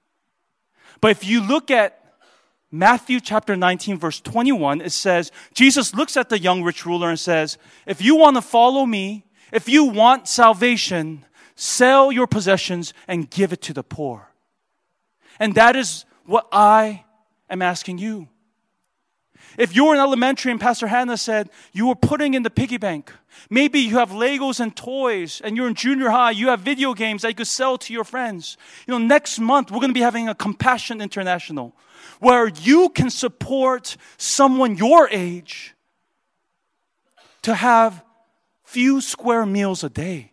[1.01, 1.99] But if you look at
[2.71, 7.19] Matthew chapter 19, verse 21, it says, Jesus looks at the young rich ruler and
[7.19, 11.25] says, If you want to follow me, if you want salvation,
[11.55, 14.31] sell your possessions and give it to the poor.
[15.39, 17.03] And that is what I
[17.49, 18.27] am asking you.
[19.57, 22.77] If you were in elementary and Pastor Hannah said you were putting in the piggy
[22.77, 23.11] bank,
[23.49, 27.21] maybe you have Legos and toys, and you're in junior high, you have video games
[27.21, 28.57] that you could sell to your friends.
[28.87, 31.75] You know, next month we're going to be having a Compassion International
[32.19, 35.75] where you can support someone your age
[37.43, 38.03] to have
[38.63, 40.31] few square meals a day.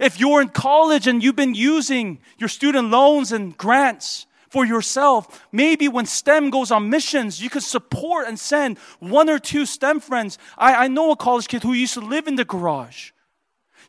[0.00, 4.26] If you're in college and you've been using your student loans and grants
[4.56, 9.38] for yourself, maybe when STEM goes on missions, you could support and send one or
[9.38, 10.38] two STEM friends.
[10.56, 13.10] I, I know a college kid who used to live in the garage.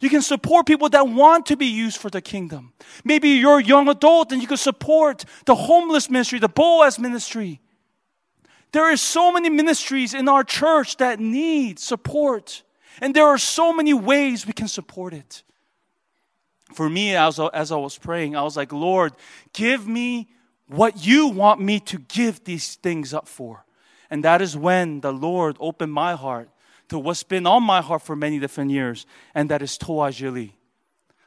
[0.02, 2.74] You can support people that want to be used for the kingdom.
[3.06, 7.62] Maybe you're a young adult and you can support the homeless ministry, the Boaz ministry.
[8.74, 12.64] There are so many ministries in our church that need support.
[13.00, 15.44] And there are so many ways we can support it.
[16.74, 19.14] For me, as, as I was praying, I was like, Lord,
[19.54, 20.28] give me
[20.68, 23.66] what you want me to give these things up for.
[24.10, 26.50] And that is when the Lord opened my heart
[26.90, 29.06] to what's been on my heart for many different years,
[29.36, 30.52] and that is Tohajiilee.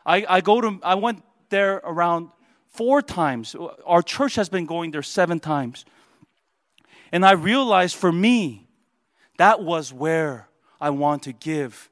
[0.07, 2.31] I, I go to I went there around
[2.69, 3.55] four times.
[3.85, 5.85] Our church has been going there seven times.
[7.13, 8.69] And I realized for me,
[9.37, 10.49] that was where
[10.81, 11.91] I want to give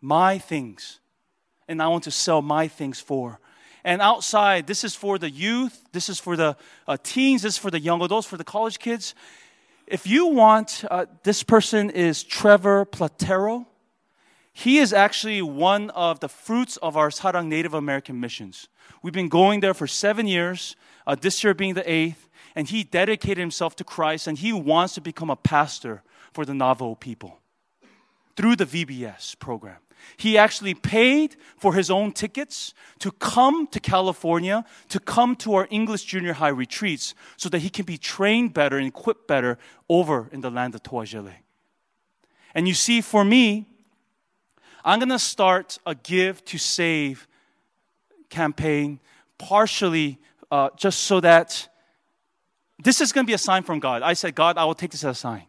[0.00, 1.00] my things.
[1.68, 3.40] And I want to sell my things for.
[3.86, 6.56] And outside, this is for the youth, this is for the
[6.88, 9.14] uh, teens, this is for the young adults, for the college kids.
[9.86, 13.64] If you want, uh, this person is Trevor Platero.
[14.52, 18.66] He is actually one of the fruits of our Sarang Native American missions.
[19.02, 20.74] We've been going there for seven years,
[21.06, 24.94] uh, this year being the eighth, and he dedicated himself to Christ and he wants
[24.94, 27.38] to become a pastor for the Navajo people
[28.34, 29.85] through the VBS program.
[30.16, 35.68] He actually paid for his own tickets to come to California, to come to our
[35.70, 40.28] English junior high retreats, so that he can be trained better and equipped better over
[40.32, 41.42] in the land of Tohajiilee.
[42.54, 43.66] And you see, for me,
[44.84, 47.26] I'm going to start a Give to Save
[48.30, 49.00] campaign,
[49.36, 50.18] partially
[50.50, 51.68] uh, just so that
[52.78, 54.02] this is going to be a sign from God.
[54.02, 55.44] I said, God, I will take this as a sign.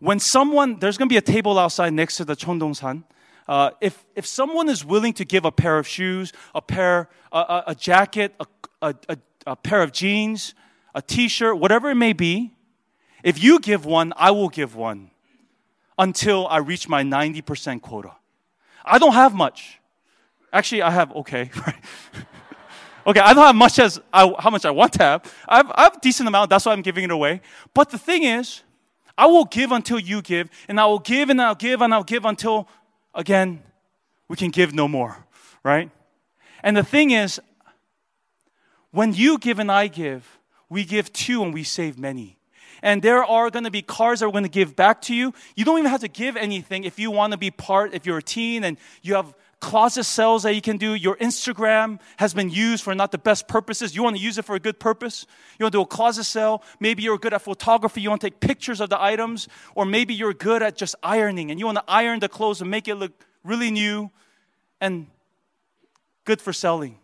[0.00, 3.04] When someone, there's going to be a table outside next to the Chondongsan.
[3.48, 7.38] Uh, if, if someone is willing to give a pair of shoes, a pair, a,
[7.38, 10.54] a, a jacket, a, a, a pair of jeans,
[10.94, 12.52] a t-shirt, whatever it may be,
[13.22, 15.10] if you give one, I will give one
[15.98, 18.12] until I reach my 90% quota.
[18.84, 19.80] I don't have much.
[20.52, 21.50] Actually, I have, okay,
[23.06, 25.34] okay, I don't have much as I, how much I want to have.
[25.48, 27.40] I have, I have a decent amount, that's why I'm giving it away.
[27.74, 28.62] But the thing is,
[29.18, 32.04] I will give until you give, and I will give and I'll give and I'll
[32.04, 32.68] give until
[33.18, 33.62] again,
[34.28, 35.26] we can give no more,
[35.62, 35.90] right?
[36.62, 37.40] And the thing is,
[38.90, 40.38] when you give and I give,
[40.70, 42.38] we give two and we save many.
[42.80, 45.34] And there are going to be cars that are going to give back to you.
[45.56, 48.18] You don't even have to give anything if you want to be part, if you're
[48.18, 50.94] a teen and you have closet sales that you can do.
[50.94, 53.94] Your Instagram has been used for not the best purposes.
[53.94, 55.26] You want to use it for a good purpose.
[55.58, 56.62] You want to do a closet sale.
[56.78, 58.00] Maybe you're good at photography.
[58.00, 59.48] You want to take pictures of the items.
[59.74, 62.70] Or maybe you're good at just ironing and you want to iron the clothes and
[62.70, 64.10] make it look really new
[64.80, 65.08] and
[66.24, 66.98] good for selling.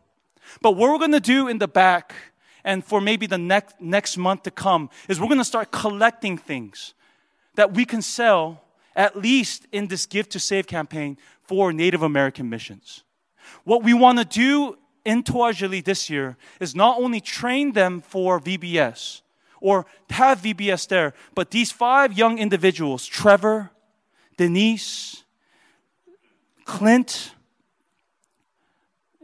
[0.63, 2.15] But what we're going to do in the back
[2.63, 6.39] and for maybe the next, next month to come is we're going to start collecting
[6.39, 6.95] things
[7.57, 8.61] that we can sell
[8.97, 13.05] at least in this Give to Save campaign for Native American missions.
[13.65, 18.41] What we want to do in Tohajiilee this year is not only train them for
[18.41, 19.21] VBS
[19.61, 23.71] or have VBS there, but these five young individuals, Trevor,
[24.37, 25.25] Denise,
[26.65, 27.33] Clint,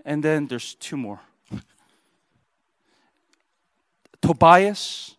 [0.05, 1.21] and then there's two more.
[4.23, 5.17] Tobias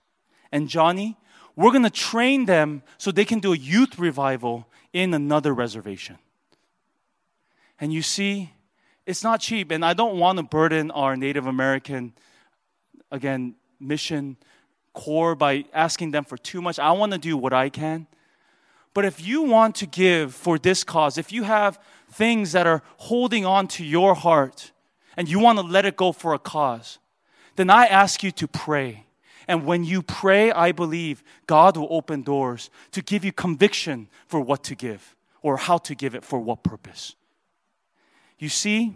[0.52, 1.18] and Johnny,
[1.56, 6.18] we're going to train them so they can do a youth revival in another reservation.
[7.82, 8.54] And you see,
[9.06, 9.72] it's not cheap.
[9.72, 12.14] And I don't want to burden our Native American,
[13.12, 14.38] again, mission
[14.94, 16.78] core by asking them for too much.
[16.78, 18.08] I want to do what I can.
[18.94, 21.80] But if you want to give for this cause, if you have
[22.12, 24.72] things that are holding on to your heart
[25.18, 27.00] and you want to let it go for a cause,
[27.56, 29.06] then I ask you to pray.
[29.48, 34.40] And when you pray, I believe God will open doors to give you conviction for
[34.40, 37.16] what to give or how to give it for what purpose.
[38.42, 38.96] You see,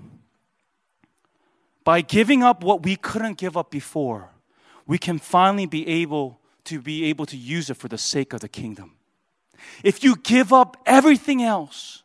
[1.83, 4.31] by giving up what we couldn't give up before,
[4.87, 8.39] we can finally be able to be able to use it for the sake of
[8.39, 8.93] the kingdom.
[9.83, 12.01] If you give up everything else,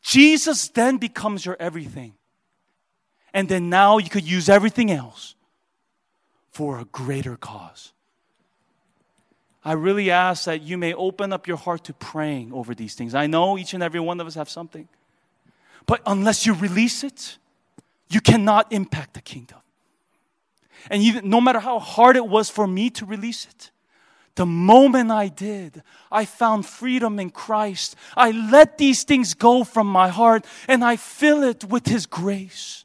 [0.00, 2.14] Jesus then becomes your everything.
[3.34, 5.34] And then now you could use everything else
[6.50, 7.92] for a greater cause.
[9.62, 13.14] I really ask that you may open up your heart to praying over these things.
[13.14, 14.88] I know each and every one of us have something.
[15.86, 17.38] But unless you release it,
[18.08, 19.58] you cannot impact the kingdom.
[20.90, 23.70] And even, no matter how hard it was for me to release it,
[24.36, 27.96] the moment I did, I found freedom in Christ.
[28.16, 32.84] I let these things go from my heart and I fill it with His grace.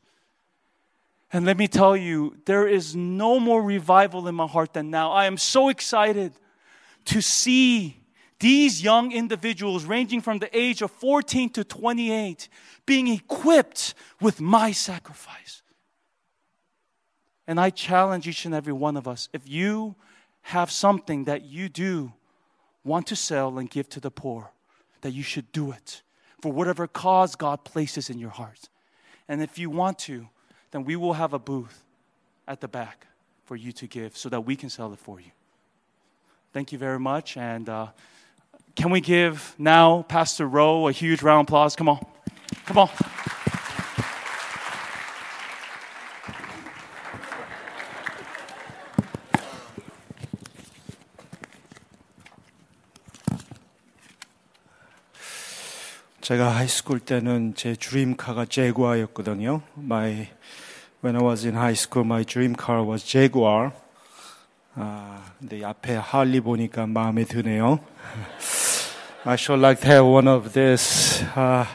[1.32, 5.12] And let me tell you, there is no more revival in my heart than now.
[5.12, 6.34] I am so excited
[7.06, 7.98] to see
[8.40, 12.50] these young individuals, ranging from the age of 14 to 28,
[12.86, 15.62] being equipped with my sacrifice.
[17.48, 19.96] And I challenge each and every one of us if you
[20.42, 22.14] have something that you do
[22.84, 24.52] want to sell and give to the poor,
[25.02, 26.02] that you should do it
[26.42, 28.70] for whatever cause God places in your heart.
[29.28, 30.28] And if you want to,
[30.72, 31.84] then we will have a booth
[32.48, 33.08] at the back
[33.46, 35.32] for you to give so that we can sell it for you.
[36.54, 37.38] Thank you very much.
[37.38, 37.88] And uh,
[38.81, 41.77] can we give now Pastor Rowe a huge round of applause?
[41.77, 41.99] Come on.
[42.66, 42.89] Come on.
[56.23, 59.62] 제가 하이스쿨 때는 제 드림카가 제구아였거든요.
[59.77, 60.29] My
[61.03, 63.73] when I was in high school, my dream car was Jaguar.
[64.77, 67.81] 아, 근데 앞에 할리 보니까 마음에 드네요.
[69.28, 71.26] I should like to have one of this.
[71.34, 71.66] 아,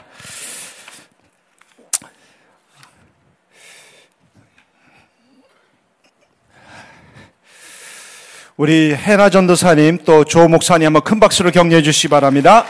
[8.57, 12.65] 우리 해나 전도사님 또 조 목사님 한번 큰 박수로 격려해 주시기 바랍니다.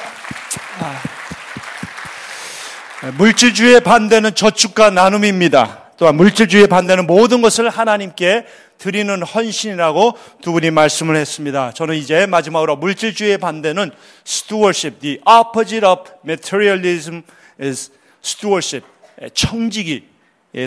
[3.17, 5.90] 물질주의 반대는 저축과 나눔입니다.
[6.01, 8.47] 또한 물질주의 반대는 모든 것을 하나님께
[8.79, 11.73] 드리는 헌신이라고 두 분이 말씀을 했습니다.
[11.73, 13.91] 저는 이제 마지막으로 물질주의 반대는
[14.25, 17.21] stewardship, the opposite of materialism
[17.61, 17.91] is
[18.23, 18.87] stewardship,
[19.35, 20.01] 청지기의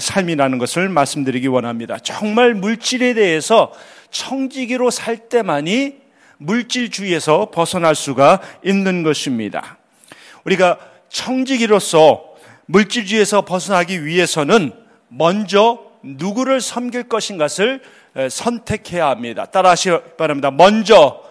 [0.00, 1.98] 삶이라는 것을 말씀드리기 원합니다.
[1.98, 3.72] 정말 물질에 대해서
[4.12, 5.96] 청지기로 살 때만이
[6.36, 9.78] 물질주의에서 벗어날 수가 있는 것입니다.
[10.44, 10.78] 우리가
[11.08, 12.22] 청지기로서
[12.66, 14.83] 물질주의에서 벗어나기 위해서는
[15.16, 17.82] 먼저 누구를 섬길 것인가를
[18.30, 19.46] 선택해야 합니다.
[19.46, 20.50] 따라하시기 바랍니다.
[20.50, 21.22] 먼저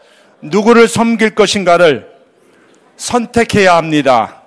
[0.42, 2.12] 누구를 섬길 것인가를
[2.96, 4.44] 선택해야 합니다.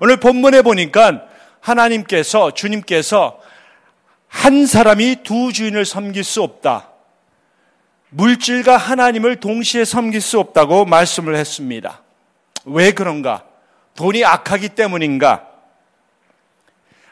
[0.00, 1.24] 오늘 본문에 보니까
[1.60, 3.40] 하나님께서 주님께서
[4.28, 6.88] 한 사람이 두 주인을 섬길 수 없다.
[8.10, 12.02] 물질과 하나님을 동시에 섬길 수 없다고 말씀을 했습니다.
[12.64, 13.44] 왜 그런가?
[13.94, 15.51] 돈이 악하기 때문인가?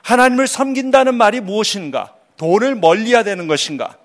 [0.02, 2.14] 하나님을 섬긴다는 말이 무엇인가?
[2.36, 3.96] 돈을 멀리해야 되는 것인가?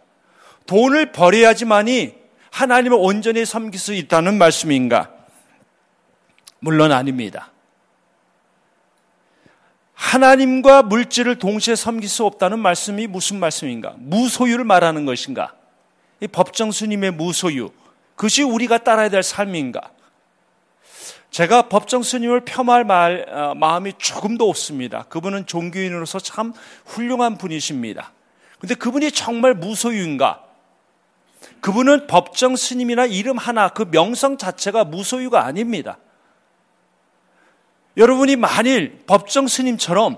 [0.66, 2.16] 돈을 버려야지만이
[2.52, 5.12] 하나님을 온전히 섬길 수 있다는 말씀인가?
[6.60, 7.52] 물론 아닙니다.
[9.94, 13.96] 하나님과 물질을 동시에 섬길 수 없다는 말씀이 무슨 말씀인가?
[13.98, 15.54] 무소유를 말하는 것인가?
[16.20, 17.72] 이 법정 스님의 무소유.
[18.16, 19.92] 그것이 우리가 따라야 될 삶인가?
[21.36, 25.04] 제가 법정 스님을 폄하할 말, 어, 마음이 조금도 없습니다.
[25.10, 26.54] 그분은 종교인으로서 참
[26.86, 28.14] 훌륭한 분이십니다.
[28.58, 30.46] 근데 그분이 정말 무소유인가?
[31.60, 35.98] 그분은 법정 스님이나 이름 하나, 그 명성 자체가 무소유가 아닙니다.
[37.98, 40.18] 여러분이 만일 법정 스님처럼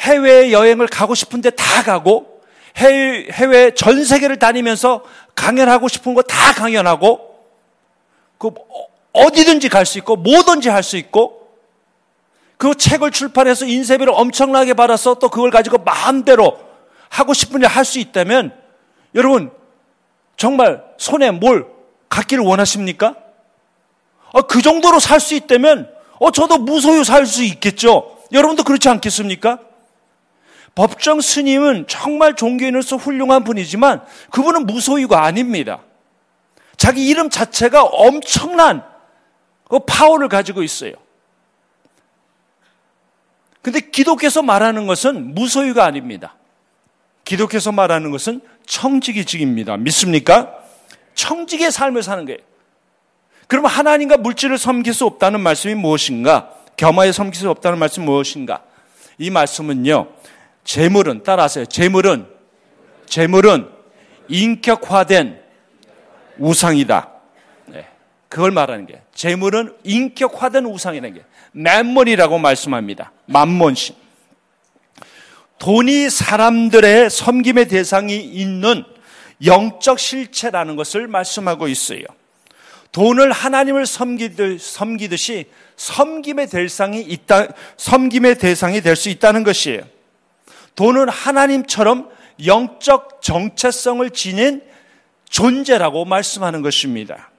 [0.00, 2.42] 해외 여행을 가고 싶은데 다 가고
[2.78, 5.04] 해외, 해외 전 세계를 다니면서
[5.36, 7.46] 강연하고 싶은 거 다 강연하고
[8.38, 8.50] 그
[9.12, 11.48] 어디든지 갈 수 있고 뭐든지 할 수 있고
[12.56, 16.58] 그 책을 출판해서 인쇄비를 엄청나게 받아서 또 그걸 가지고 마음대로
[17.08, 18.54] 하고 싶은 일 할 수 있다면
[19.14, 19.50] 여러분
[20.36, 21.66] 정말 손에 뭘
[22.08, 23.14] 갖기를 원하십니까?
[24.32, 28.18] 어, 그 정도로 살 수 있다면 어, 저도 무소유 살 수 있겠죠.
[28.32, 29.58] 여러분도 그렇지 않겠습니까?
[30.74, 35.80] 법정 스님은 정말 종교인으로서 훌륭한 분이지만 그분은 무소유가 아닙니다.
[36.76, 38.84] 자기 이름 자체가 엄청난
[39.70, 40.92] 그 파워를 가지고 있어요.
[43.62, 46.34] 근데 기독교에서 말하는 것은 무소유가 아닙니다.
[47.24, 49.76] 기독교에서 말하는 것은 청지기직입니다.
[49.76, 50.52] 믿습니까?
[51.14, 52.38] 청지기의 삶을 사는 거예요.
[53.46, 56.50] 그러면 하나님과 물질을 섬길 수 없다는 말씀이 무엇인가?
[56.76, 58.64] 겸하에 섬길 수 없다는 말씀이 무엇인가?
[59.18, 60.08] 이 말씀은요,
[60.64, 61.66] 재물은, 따라하세요.
[61.66, 62.26] 재물은,
[63.06, 63.68] 재물은
[64.28, 65.40] 인격화된
[66.38, 67.09] 우상이다.
[68.30, 73.12] 그걸 말하는 게 재물은 인격화된 우상이라는 게 만몬이라고 말씀합니다.
[73.26, 73.96] 만몬신.
[75.58, 78.84] 돈이 사람들의 섬김의 대상이 있는
[79.44, 82.04] 영적 실체라는 것을 말씀하고 있어요.
[82.92, 85.44] 돈을 하나님을 섬기듯 이
[85.76, 89.82] 섬김의 대상이 있다, 섬김의 대상이 될 수 있다는 것이에요.
[90.76, 92.08] 돈은 하나님처럼
[92.46, 94.62] 영적 정체성을 지닌
[95.28, 97.29] 존재라고 말씀하는 것입니다.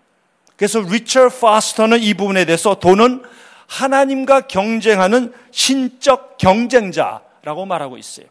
[0.61, 3.23] 그래서 리처 파스터는 이 부분에 대해서 돈은
[3.65, 8.27] 하나님과 경쟁하는 신적 경쟁자라고 말하고 있어요.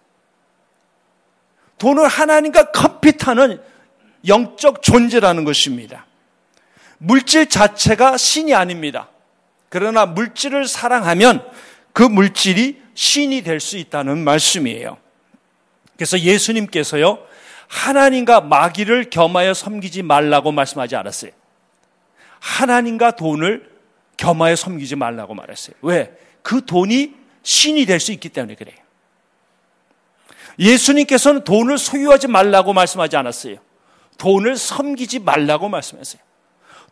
[1.78, 3.60] 돈은 하나님과 컴핏하는
[4.28, 6.06] 영적 존재라는 것입니다.
[6.98, 9.08] 물질 자체가 신이 아닙니다.
[9.68, 11.44] 그러나 물질을 사랑하면
[11.92, 14.98] 그 물질이 신이 될 수 있다는 말씀이에요.
[15.96, 17.18] 그래서 예수님께서요,
[17.66, 21.39] 하나님과 마귀를 겸하여 섬기지 말라고 말씀하지 않았어요.
[22.40, 23.70] 하나님과 돈을
[24.16, 25.76] 겸하여 섬기지 말라고 말했어요.
[25.82, 26.12] 왜?
[26.42, 28.76] 그 돈이 신이 될 수 있기 때문에 그래요.
[30.58, 33.56] 예수님께서는 돈을 소유하지 말라고 말씀하지 않았어요.
[34.18, 36.20] 돈을 섬기지 말라고 말씀했어요.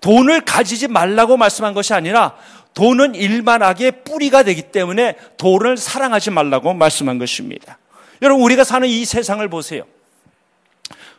[0.01, 2.37] 돈을 가지지 말라고 말씀한 것이 아니라
[2.75, 7.79] 돈은 일만하게 뿌리가 되기 때문에 돈을 사랑하지 말라고 말씀한 것입니다.
[8.23, 9.85] 여러분, 우리가 사는 이 세상을 보세요.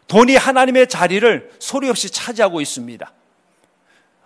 [0.08, 3.12] 돈이 하나님의 자리를 소리 없이 차지하고 있습니다.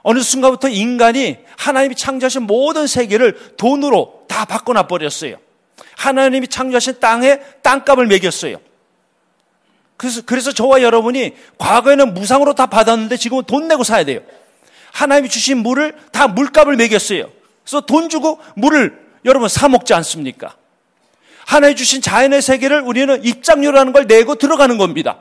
[0.04, 5.38] 어느 순간부터 인간이 하나님이 창조하신 모든 세계를 돈으로 다 바꿔놔 버렸어요.
[5.98, 8.58] 하나님이 창조하신 땅에 땅값을 매겼어요.
[9.96, 14.20] 그래서, 그래서 저와 여러분이 과거에는 무상으로 다 받았는데 지금은 돈 내고 사야 돼요.
[14.92, 17.30] 하나님이 주신 물을 다 물값을 매겼어요.
[17.64, 20.58] 그래서 돈 주고 물을 여러분 사 먹지 않습니까?
[21.46, 25.20] 하나님 주신 자연의 세계를 우리는 입장료라는 걸 내고 들어가는 겁니다.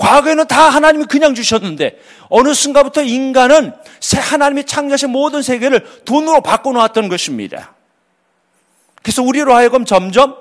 [0.00, 3.72] 과거에는 다 하나님이 그냥 주셨는데 어느 순간부터 인간은
[4.30, 7.74] 하나님이 창조하신 모든 세계를 돈으로 바꿔놓았던 것입니다.
[9.02, 10.36] 그래서 우리로 하여금 점점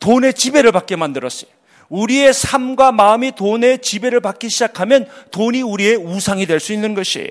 [0.00, 1.50] 돈의 지배를 받게 만들었어요.
[1.90, 7.30] 우리의 삶과 마음이 돈의 지배를 받기 시작하면 돈이 우리의 우상이 될 수 있는 것이에요.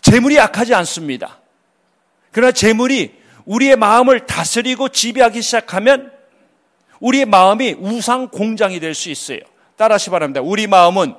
[0.00, 1.38] 재물이 약하지 않습니다.
[2.32, 3.14] 그러나 재물이
[3.44, 6.10] 우리의 마음을 다스리고 지배하기 시작하면
[7.02, 9.40] 우리의 마음이 우상 공장이 될 수 있어요.
[9.76, 10.40] 따라하시 바랍니다.
[10.40, 11.14] 우리 마음은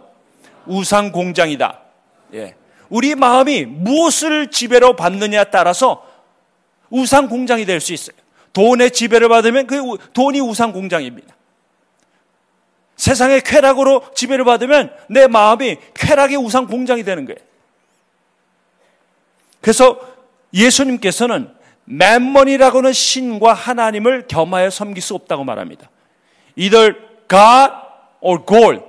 [0.66, 1.80] 우상 공장이다.
[2.34, 2.56] 예.
[2.90, 6.08] 우리 마음이 무엇을 지배로 받느냐에 따라서
[6.90, 8.16] 우상 공장이 될 수 있어요.
[8.54, 11.36] 돈의 지배를 받으면 그 돈이 우상 공장입니다.
[12.96, 17.40] 세상의 쾌락으로 지배를 받으면 내 마음이 쾌락의 우상 공장이 되는 거예요.
[19.60, 20.00] 그래서
[20.54, 21.53] 예수님께서는
[21.86, 25.90] 맴먼이라고는 신과 하나님을 겸하여 섬길 수 없다고 말합니다.
[26.56, 26.96] either
[27.28, 27.74] God
[28.22, 28.82] or gold.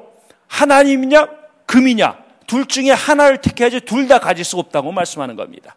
[0.47, 1.28] 하나님이냐
[1.66, 5.74] 금이냐 둘 중에 하나를 택해야지 둘 다 가질 수 없다고 말씀하는 겁니다.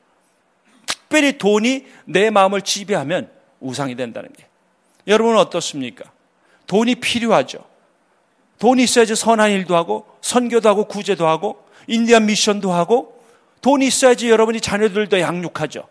[0.85, 4.45] 특별히 돈이 내 마음을 지배하면 우상이 된다는 게.
[5.07, 6.11] 여러분은 어떻습니까?
[6.67, 7.59] 돈이 필요하죠.
[8.59, 13.23] 돈이 있어야지 선한 일도 하고 선교도 하고 구제도 하고 인디안 미션도 하고
[13.61, 15.87] 돈이 있어야지 여러분이 자녀들도 양육하죠.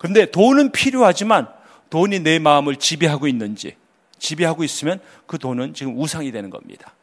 [0.00, 1.46] 그런데 돈은 필요하지만
[1.90, 3.76] 돈이 내 마음을 지배하고 있는지
[4.18, 6.94] 지배하고 있으면 그 돈은 지금 우상이 되는 겁니다.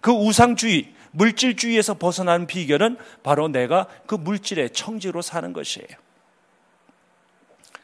[0.00, 5.86] 그 우상주의, 물질주의에서 벗어나는 비결은 바로 내가 그 물질의 청지로 사는 것이에요.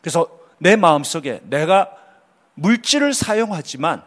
[0.00, 0.28] 그래서
[0.58, 1.92] 내 마음 속에 내가
[2.54, 4.02] 물질을 사용하지만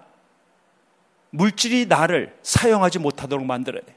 [1.29, 3.95] 물질이 나를 사용하지 못하도록 만들어야 돼.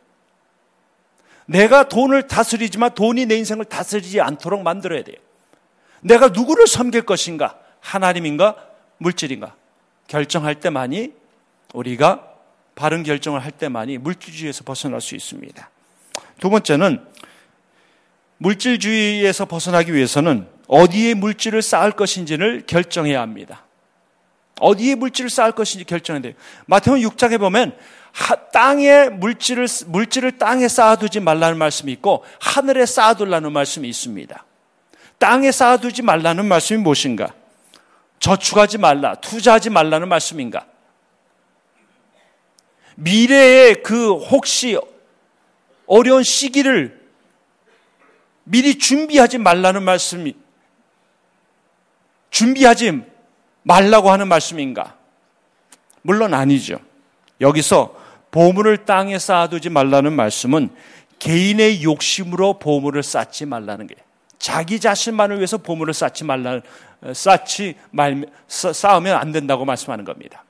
[1.46, 5.16] 내가 돈을 다스리지만 돈이 내 인생을 다스리지 않도록 만들어야 돼요.
[6.04, 7.58] 내가 누구를 섬길 것인가?
[7.80, 8.56] 하나님인가?
[8.98, 9.54] 물질인가?
[10.06, 11.12] 결정할 때만이
[11.72, 12.28] 우리가
[12.74, 15.70] 바른 결정을 할 때만이 물질주의에서 벗어날 수 있습니다.
[16.38, 17.02] 두 번째는
[18.36, 23.64] 물질주의에서 벗어나기 위해서는 어디에 물질을 쌓을 것인지를 결정해야 합니다.
[24.60, 26.34] 어디에 물질을 쌓을 것인지 결정해야 돼요.
[26.66, 27.76] 마태복음 6장에 보면
[28.52, 34.44] 땅에 물질을 물질을 땅에 쌓아두지 말라는 말씀이 있고 하늘에 쌓아둘라는 말씀이 있습니다.
[35.18, 37.34] 땅에 쌓아두지 말라는 말씀이 무엇인가?
[38.18, 40.66] 저축하지 말라, 투자하지 말라는 말씀인가?
[42.96, 44.78] 미래에 그 혹시
[45.86, 47.00] 어려운 시기를
[48.44, 50.34] 미리 준비하지 말라는 말씀이
[52.30, 53.02] 준비하지
[53.62, 54.96] 말라고 하는 말씀인가?
[56.02, 56.78] 물론 아니죠.
[57.40, 57.94] 여기서
[58.30, 60.70] 보물을 땅에 쌓아두지 말라는 말씀은
[61.18, 63.94] 개인의 욕심으로 보물을 쌓지 말라는 게
[64.44, 66.60] 자기 자신만을 위해서 보물을 쌓지 말라,
[67.14, 70.44] 쌓지 말, 쌓으면 안 된다고 말씀하는 겁니다.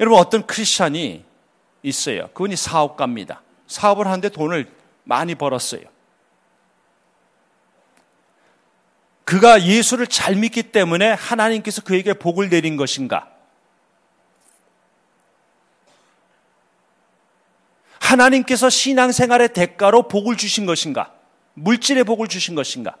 [0.00, 1.24] 여러분, 어떤 크리스찬이
[1.84, 2.26] 있어요.
[2.34, 3.42] 그분이 사업가입니다.
[3.68, 4.68] 사업을 하는데 돈을
[5.04, 5.82] 많이 벌었어요.
[9.22, 13.30] 그가 예수를 잘 믿기 때문에 하나님께서 그에게 복을 내린 것인가?
[18.00, 21.15] 하나님께서 신앙생활의 대가로 복을 주신 것인가?
[21.56, 22.96] 물질의 복을 주신 것인가?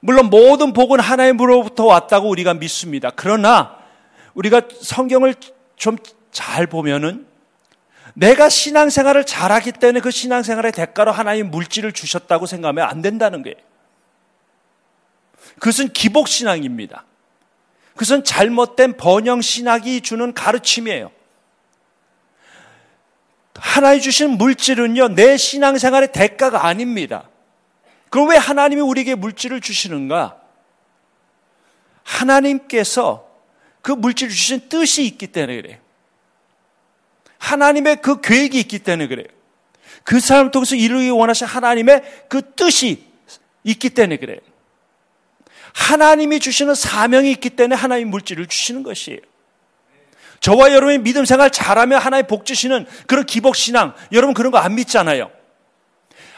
[0.00, 3.10] 물론 모든 복은 하나님으로부터 왔다고 우리가 믿습니다.
[3.16, 3.78] 그러나
[4.34, 5.34] 우리가 성경을
[5.76, 5.96] 좀
[6.36, 7.26] 잘 보면은
[8.12, 13.56] 내가 신앙생활을 잘하기 때문에 그 신앙생활의 대가로 하나님 물질을 주셨다고 생각하면 안 된다는 거예요.
[15.54, 17.06] 그것은 기복신앙입니다.
[17.94, 21.10] 그것은 잘못된 번영신학이 주는 가르침이에요.
[23.58, 27.28] 하나님 주신 물질은요, 내 신앙생활의 대가가 아닙니다.
[28.10, 30.40] 그럼 왜 하나님이 우리에게 물질을 주시는가?
[32.02, 33.28] 하나님께서
[33.82, 35.78] 그 물질을 주신 뜻이 있기 때문에 그래요.
[37.38, 39.26] 하나님의 그 계획이 있기 때문에 그래요.
[40.04, 43.04] 그 사람을 통해서 이루기 원하신 하나님의 그 뜻이
[43.64, 44.38] 있기 때문에 그래요.
[45.74, 49.20] 하나님이 주시는 사명이 있기 때문에 하나님 물질을 주시는 것이에요.
[50.40, 54.74] 저와 여러분이 믿음 생활 잘하면 하나님 복 주시는 그런 기복 신앙, 여러분 그런 거 안
[54.74, 55.30] 믿잖아요.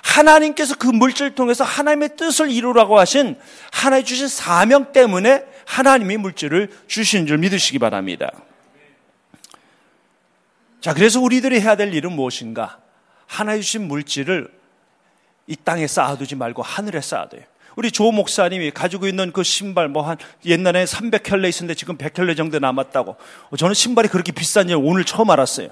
[0.02, 3.36] 하나님께서 그 물질을 통해서 하나님의 뜻을 이루라고 하신
[3.72, 8.30] 하나님 주신 사명 때문에 하나님이 물질을 주시는 줄 믿으시기 바랍니다.
[10.80, 12.78] 자, 그래서 우리들이 해야 될 일은 무엇인가?
[13.26, 14.50] 하나님 주신 물질을
[15.46, 17.42] 이 땅에 쌓아두지 말고 하늘에 쌓아둬요.
[17.78, 22.59] 우리 조 목사님이 가지고 있는 그 신발 뭐 한 옛날에 300켤레 있었는데 지금 100켤레 정도
[22.59, 23.14] 남았다고.
[23.56, 25.68] 저는 신발이 그렇게 비싼지 오늘 처음 알았어요.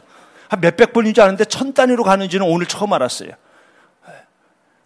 [0.49, 3.31] 한 몇백 불인 줄 아는데 천 단위로 가는지는 오늘 처음 알았어요.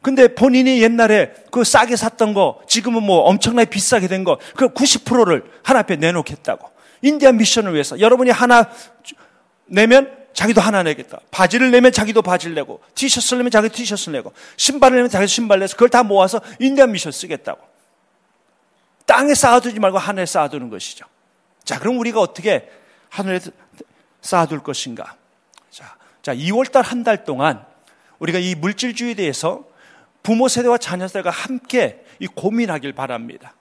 [0.01, 5.45] 근데 본인이 옛날에 그 싸게 샀던 거 지금은 뭐 엄청나게 비싸게 된 거 그 90%를
[5.63, 6.71] 하나 앞에 내놓겠다고.
[7.03, 8.71] 인디안 미션을 위해서 여러분이 하나
[9.67, 11.21] 내면 자기도 하나 내겠다.
[11.31, 15.75] 바지를 내면 자기도 바지를 내고, 티셔츠를 내면 자기 티셔츠를 내고, 신발을 내면 자기 신발 내서
[15.75, 17.61] 그걸 다 모아서 인디안 미션 쓰겠다고.
[19.07, 21.05] 땅에 쌓아두지 말고 하늘에 쌓아두는 것이죠.
[21.65, 22.71] 자, 그럼 우리가 어떻게
[23.09, 23.41] 하늘에
[24.21, 25.17] 쌓아둘 것인가?
[25.71, 27.65] 자, 자 2월달 한 달 동안
[28.21, 29.65] 우리가 이 물질주의에 대해서
[30.23, 33.55] 부모 세대와 자녀 세대가 함께 이 고민하길 바랍니다.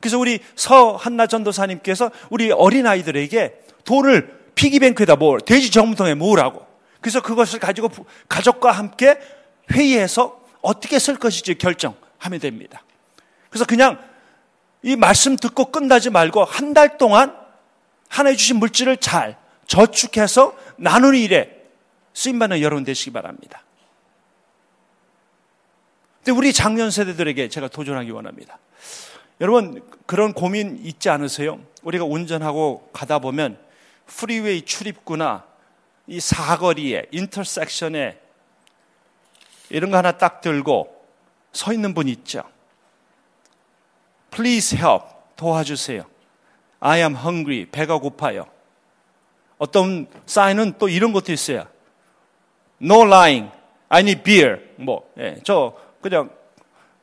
[0.00, 6.66] 그래서 우리 서 한나 전도사님께서 우리 어린아이들에게 돈을 피기뱅크에다 모 돼지 정통에 모으라고.
[7.00, 7.88] 그래서 그것을 가지고
[8.28, 9.16] 가족과 함께
[9.70, 12.82] 회의해서 어떻게 쓸 것인지 결정하면 됩니다.
[13.48, 13.98] 그래서 그냥
[14.82, 17.36] 이 말씀 듣고 끝나지 말고 한 달 동안
[18.08, 21.64] 하나님 주신 물질을 잘 저축해서 나누는 일에
[22.14, 23.62] 쓰임받는 여러분 되시기 바랍니다.
[26.18, 28.58] 근데 우리 작년 세대들에게 제가 도전하기 원합니다.
[29.40, 31.60] 여러분, 그런 고민 있지 않으세요?
[31.82, 33.58] 우리가 운전하고 가다 보면
[34.06, 35.44] 프리웨이 출입구나
[36.06, 38.20] 이 사거리에 인터섹션에
[39.70, 40.94] 이런 거 하나 딱 들고
[41.52, 42.42] 서 있는 분 있죠.
[44.30, 45.04] Please help
[45.36, 46.04] 도와주세요.
[46.80, 48.46] I am hungry 배가 고파요.
[49.58, 51.66] 어떤 사인은 또 이런 것도 있어요.
[52.80, 53.50] No lying.
[53.88, 54.60] I need beer.
[54.76, 56.30] 뭐, 예, 저 그냥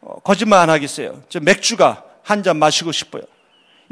[0.01, 1.23] 어, 거짓말 안 하겠어요.
[1.29, 3.23] 저 맥주가 한 잔 마시고 싶어요.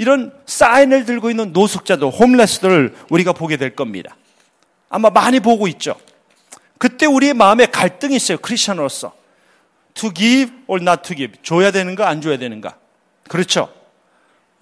[0.01, 4.17] 이런 사인을 들고 있는 노숙자들, 홈레스들을 우리가 보게 될 겁니다.
[4.89, 5.93] 아마 많이 보고 있죠.
[6.79, 8.39] 그때 우리의 마음에 갈등이 있어요.
[8.39, 9.13] 크리스천으로서.
[9.93, 11.37] To give or not to give.
[11.43, 12.77] 줘야 되는가, 안 줘야 되는가.
[13.29, 13.71] 그렇죠.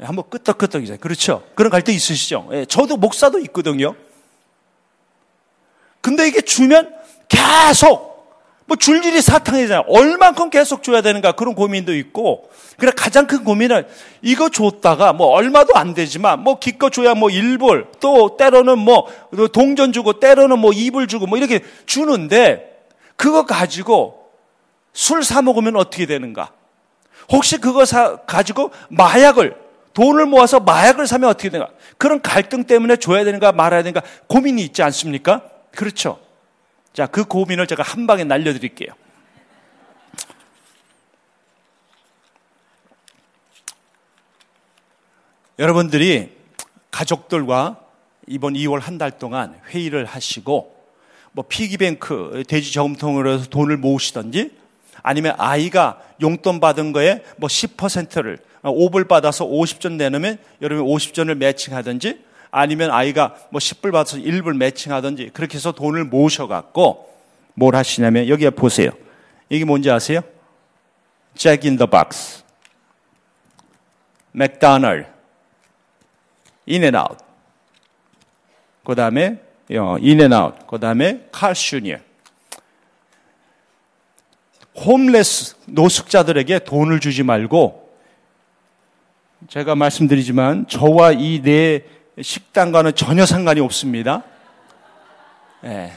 [0.02, 0.99] 예, 한번 끄떡끄떡이잖아요.
[0.99, 1.48] 그렇죠.
[1.56, 2.49] 그런 갈등 있으시죠?
[2.52, 3.95] 예, 저도 목사도 있거든요.
[6.02, 6.94] 근데 이게 주면
[7.30, 8.09] 계속
[8.69, 9.85] 뭐 줄줄이 사탕이잖아요.
[9.87, 12.51] 얼만큼 계속 줘야 되는가 그런 고민도 있고.
[12.77, 13.87] 그래 가장 큰 고민은
[14.21, 19.07] 이거 줬다가 뭐 얼마도 안 되지만 뭐 기껏 줘야 뭐 1불 또 때로는 뭐
[19.51, 22.85] 동전 주고 때로는 뭐 2불 주고 뭐 이렇게 주는데
[23.15, 24.29] 그거 가지고
[24.93, 26.51] 술 사 먹으면 어떻게 되는가?
[27.31, 29.55] 혹시 그거 사 가지고 마약을
[29.93, 31.73] 돈을 모아서 마약을 사면 어떻게 되는가?
[31.97, 35.41] 그런 갈등 때문에 줘야 되는가 말아야 되는가 고민이 있지 않습니까?
[35.75, 36.19] 그렇죠.
[36.94, 38.94] 자, 그 고민을 제가 한 방에 날려드릴게요.
[45.60, 46.32] 여러분들이
[46.91, 47.80] 가족들과
[48.28, 50.76] 이번 2월 한 달 동안 회의를 하시고
[51.32, 54.52] 뭐 피기뱅크 돼지 저금통으로 해서 돈을 모으시던지
[55.03, 62.91] 아니면 아이가 용돈 받은 거에 뭐 10%를 5불 받아서 50전 내놓으면 여러분이 50전을 매칭하든지 아니면
[62.91, 67.09] 아이가 뭐 10불 받아서 1불 매칭하든지 그렇게 해서 돈을 모으셔갖고
[67.53, 68.91] 뭘 하시냐면 여기에 보세요.
[69.49, 70.21] 이게 뭔지 아세요?
[71.35, 72.43] 잭 인 더 박스,
[74.31, 75.07] 맥도널드,
[76.65, 77.17] 인앤아웃,
[78.84, 79.39] 그 다음에
[79.69, 81.97] 인앤아웃, 그 다음에 칼슈니어.
[84.76, 87.89] 홈레스 노숙자들에게 돈을 주지 말고
[89.49, 91.84] 제가 말씀드리지만 저와 이네
[92.21, 94.23] 식당과는 전혀 상관이 없습니다.
[95.63, 95.91] 예.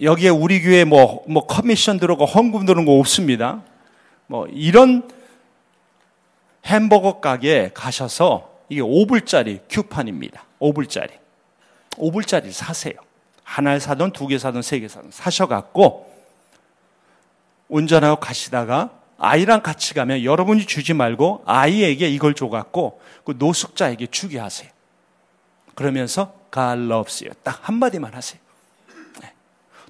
[0.00, 3.62] 여기에 우리 교회 뭐, 뭐 커미션 들어오고 헌금 들어오는 거 없습니다.
[4.26, 5.08] 뭐 이런
[6.64, 10.44] 햄버거 가게에 가셔서 이게 5불짜리 큐판입니다.
[10.60, 11.10] 5불짜리.
[11.96, 12.94] 5불짜리 사세요.
[13.44, 16.10] 하나를 사든 두 개 사든 세 개 사든 사셔갖고
[17.68, 18.90] 운전하고 가시다가
[19.24, 24.68] 아이랑 같이 가면 여러분이 주지 말고 아이에게 이걸 줘갖고 그 노숙자에게 주게 하세요.
[25.76, 27.32] 그러면서 God loves you.
[27.44, 28.40] 딱 한마디만 하세요.
[29.20, 29.32] 네.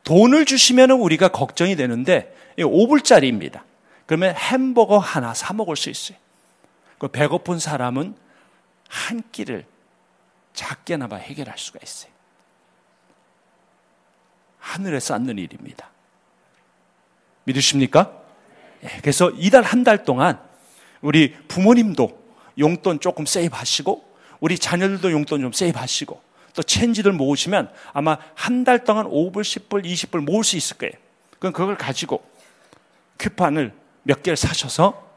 [0.05, 3.63] 돈을 주시면 우리가 걱정이 되는데 5불짜리입니다.
[4.05, 6.19] 그러면 햄버거 하나 사 먹을 수 있어요.
[6.99, 8.15] 그 배고픈 사람은
[8.87, 9.65] 한 끼를
[10.53, 12.13] 작게나마 해결할 수가 있어요.
[14.59, 15.89] 하늘에 쌓는 일입니다.
[17.45, 18.22] 믿으십니까?
[18.85, 20.39] 예, 그래서 이달 한 달 동안
[21.01, 22.23] 우리 부모님도
[22.59, 24.05] 용돈 조금 세이브 하시고
[24.41, 26.21] 우리 자녀들도 용돈 좀 세이브 하시고
[26.55, 30.93] 또 체인지들 모으시면 아마 한 달 동안 5불, 10불, 20불 모을 수 있을 거예요.
[31.39, 32.23] 그럼 그걸 가지고
[33.19, 33.73] 큐판을
[34.05, 35.11] 몇 개를 사셔서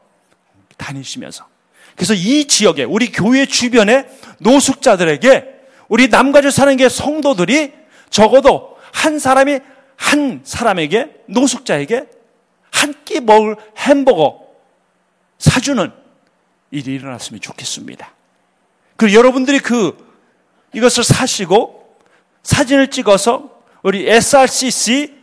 [0.76, 1.46] 다니시면서
[1.94, 4.06] 그래서 이 지역에 우리 교회 주변에
[4.38, 5.54] 노숙자들에게
[5.88, 7.72] 우리 남가주 사는 게 성도들이
[8.10, 9.60] 적어도 한 사람이
[9.96, 12.06] 한 사람에게 노숙자에게
[12.76, 14.46] 한 끼 먹을 햄버거
[15.38, 15.90] 사주는
[16.70, 18.12] 일이 일어났으면 좋겠습니다.
[18.96, 19.96] 그리고 여러분들이 그
[20.74, 21.96] 이것을 사시고
[22.42, 23.50] 사진을 찍어서
[23.82, 25.14] 우리 SRCC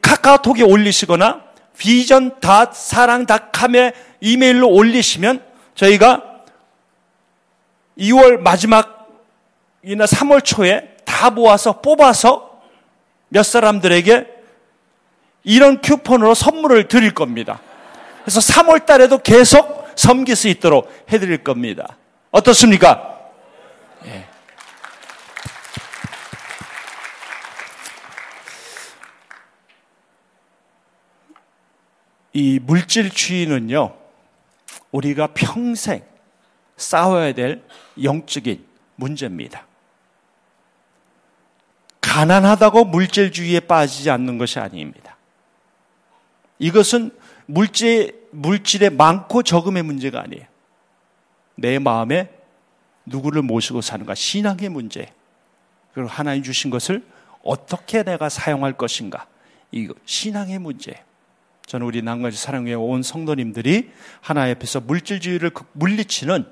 [0.00, 1.42] 카카오톡에 올리시거나
[1.76, 2.36] 비전
[2.72, 5.44] 사랑 닷컴에 이메일로 올리시면
[5.74, 6.44] 저희가
[7.98, 12.62] 2월 마지막이나 3월 초에 다 모아서 뽑아서
[13.28, 14.41] 몇 사람들에게
[15.44, 17.60] 이런 쿠폰으로 선물을 드릴 겁니다.
[18.24, 21.96] 그래서 3월 달에도 계속 섬길 수 있도록 해드릴 겁니다.
[22.30, 23.20] 어떻습니까?
[24.06, 24.26] 예.
[32.32, 33.94] 이 물질주의는요,
[34.90, 36.02] 우리가 평생
[36.76, 37.62] 싸워야 될
[38.02, 38.64] 영적인
[38.96, 39.66] 문제입니다.
[42.00, 45.11] 가난하다고 물질주의에 빠지지 않는 것이 아닙니다.
[46.62, 47.10] 이것은
[47.46, 50.44] 물질, 물질의 많고 적음의 문제가 아니에요.
[51.56, 52.30] 내 마음에
[53.04, 55.12] 누구를 모시고 사는가 신앙의 문제.
[55.92, 57.02] 그리고 하나님 주신 것을
[57.42, 59.26] 어떻게 내가 사용할 것인가.
[59.72, 61.02] 이거 신앙의 문제.
[61.66, 63.90] 저는 우리 남가지 사랑회 온 성도님들이
[64.20, 66.46] 하나 옆에서 물질주의를 물리치는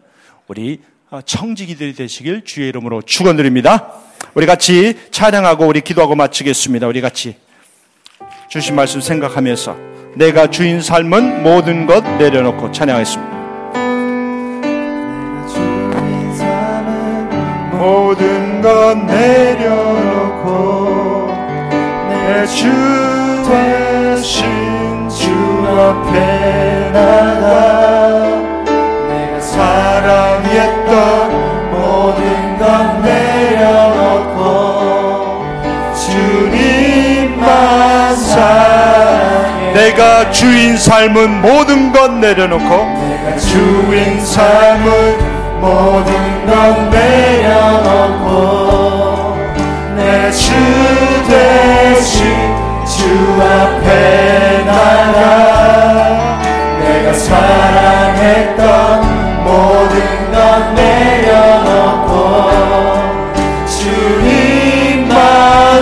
[0.48, 3.94] 우리 어, 청지기들이 되시길 주의 이름으로 축원드립니다.
[4.34, 6.88] 우리 같이 찬양하고 우리 기도하고 마치겠습니다.
[6.88, 7.36] 우리 같이
[8.48, 13.30] 주신 말씀 생각하면서 내가 주인 삶은 모든 것 내려놓고 찬양하겠습니다.
[17.78, 20.50] 모든 것 내려놓고
[22.08, 22.66] 내 주
[23.48, 24.46] 대신
[25.80, 28.26] 앞에 나가
[29.08, 30.90] 내가 사랑했던
[31.70, 32.64] 모든 것
[33.02, 33.89] 내려
[40.30, 48.30] 내가 주인 삶은 모든 것 내려놓고 내가 주인 삶은 모든 것 내려놓고
[49.96, 50.52] 내 주
[51.26, 52.24] 대신
[52.86, 53.02] 주
[53.42, 56.38] 앞에 나가
[56.80, 58.64] 내가 사랑했던
[59.44, 60.36] 모든 것
[60.74, 62.12] 내려놓고
[63.66, 65.10] 주님만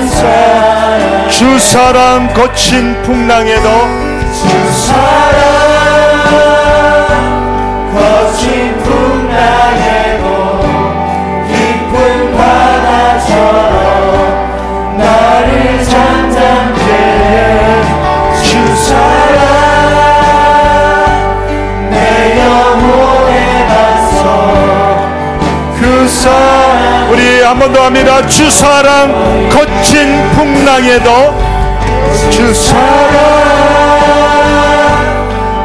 [0.09, 4.08] 사랑 주 사랑 거친 풍랑에도 주
[4.89, 5.41] 사랑
[7.95, 10.27] 거친 풍랑에도
[11.49, 11.93] 깊은
[12.37, 13.39] 바다처럼
[14.99, 15.85] 나를
[27.11, 28.27] 우리 한 번 더 합니다.
[28.27, 31.35] 주 사랑 거친 풍랑에도
[32.31, 33.48] 주 사랑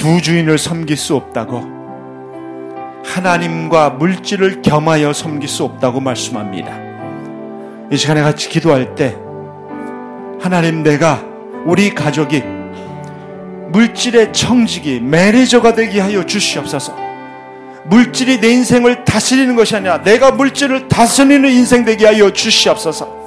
[0.00, 1.62] 두 주인을 섬길 수 없다고
[3.04, 6.74] 하나님과 물질을 겸하여 섬길 수 없다고 말씀합니다.
[7.92, 9.14] 이 시간에 같이 기도할 때
[10.40, 11.22] 하나님 내가
[11.66, 12.42] 우리 가족이
[13.68, 16.96] 물질의 청지기 매니저가 되게 하여 주시옵소서.
[17.84, 23.20] 물질이 내 인생을 다스리는 것이 아니라 내가 물질을 다스리는 인생 되게 하여 주시옵소서.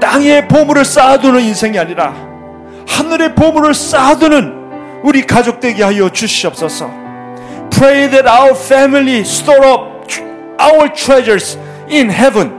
[0.00, 2.31] 땅에 보물을 쌓아두는 인생이 아니라
[2.88, 4.62] 하늘의 보물을 쌓아두는
[5.02, 6.90] 우리 가족 되게 하여 주시옵소서.
[7.70, 9.82] Pray that our family store up
[10.60, 11.58] our treasures
[11.90, 12.52] in heaven.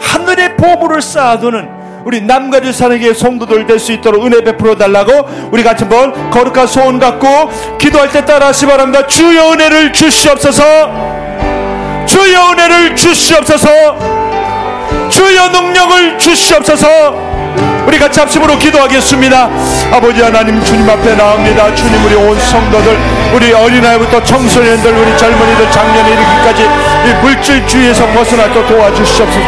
[0.00, 5.12] 하늘의 보물을 쌓아두는 우리 남가주 사는게 성도들 될 수 있도록 은혜 베풀어 달라고
[5.52, 7.26] 우리 같이 한번 거룩한 소원 갖고
[7.78, 9.06] 기도할 때 따라하시 바랍니다.
[9.06, 10.62] 주여 은혜를 주시옵소서.
[12.06, 13.68] 주여 은혜를 주시옵소서.
[15.08, 16.86] 주여 능력을 주시옵소서.
[17.86, 19.50] 우리 같이 합심으로 기도하겠습니다.
[19.92, 21.74] 아버지 하나님 주님 앞에 나옵니다.
[21.74, 22.98] 주님 우리 온 성도들
[23.34, 29.38] 우리 어린아이부터 청소년들 우리 젊은이들 작년에 이르기까지 이 물질주의에서 벗어나도록 도와주시옵소서.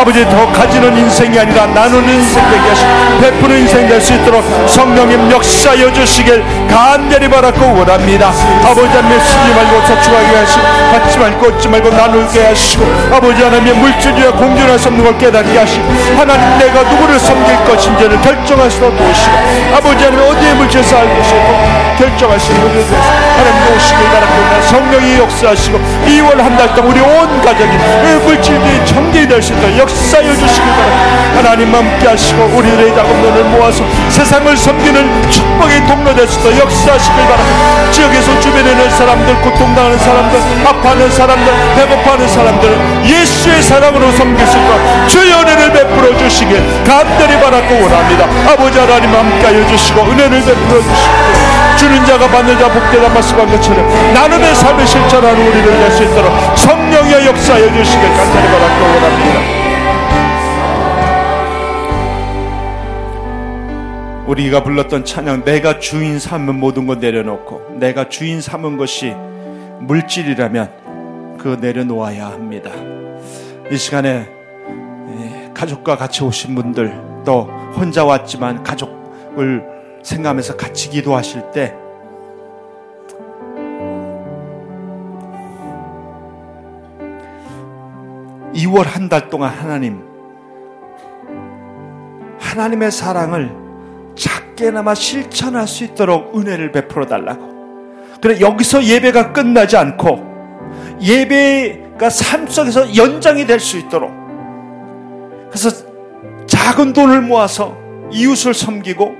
[0.00, 2.88] 아버지 더 가지는 인생이 아니라 나누는 인생 되게 하시고
[3.20, 8.32] 베푸는 인생 될 수 있도록 성령님 역사여 주시길 간절히 바라고 원합니다.
[8.64, 14.32] 아버지 하나님 쓰지 말고 저축하게 하시고 받지 말고 얻지 말고 나누게 하시고 아버지 하나님의 물질주의와
[14.32, 15.84] 공존할 수 없는 걸 깨닫게 하시고
[16.18, 19.32] 하나님 내가 누구를 섬길 것 인지를 결정하시도록 도우시고
[19.76, 24.62] 아버지 하나님 어디에 물질 쌓을 것이고 결정하시는 분들 되서 하나님 오시길 바랍니다.
[24.68, 30.34] 성령이 역사하시고 2월 한 달 동안 우리 온 가족이 그 물질들이 정리될 될수 있도록 역사여
[30.34, 31.22] 주시길 바랍니다.
[31.36, 37.90] 하나님 함께 하시고 우리들의 자금들을 모아서 세상을 섬기는 축복의 동로 될 수 있도록 역사하시길 바랍니다.
[37.92, 45.08] 지역에서 주변에 있는 사람들, 고통당하는 사람들, 아파하는 사람들, 배고파하는 사람들 예수의 사랑으로 섬길 수 있도록
[45.08, 48.24] 주의 은혜를 베풀어 주시길 간절히 바라 고 원합니다.
[48.52, 54.12] 아버지 하나님 함께 하여 주시고 은혜를 베풀어 주시고 주는 자가 받는 자 복되다 말씀한 것처럼
[54.12, 59.40] 나눔의 삶을 실천하는 우리를 낼 수 있도록 성령의 역사해 주시길 간절히 바라고 원합니다.
[64.26, 69.14] 우리가 불렀던 찬양 내가 주인 삼은 모든 것 내려놓고 내가 주인 삼은 것이
[69.80, 72.70] 물질이라면 그 내려놓아야 합니다.
[73.70, 74.28] 이 시간에
[75.54, 77.44] 가족과 같이 오신 분들 또
[77.76, 79.64] 혼자 왔지만 가족을
[80.02, 81.74] 생각하면서 같이 기도하실 때
[88.54, 90.02] (2월) 한 달 동안 하나님
[92.38, 93.50] 하나님의 사랑을
[94.14, 97.50] 작게나마 실천할 수 있도록 은혜를 베풀어 달라고.
[98.20, 100.30] 그래 여기서 예배가 끝나지 않고
[101.00, 104.12] 예배가 삶 속에서 연장이 될 수 있도록
[105.50, 105.91] 그래서
[106.62, 107.76] 작은 돈을 모아서
[108.12, 109.16] 이웃을 섬기고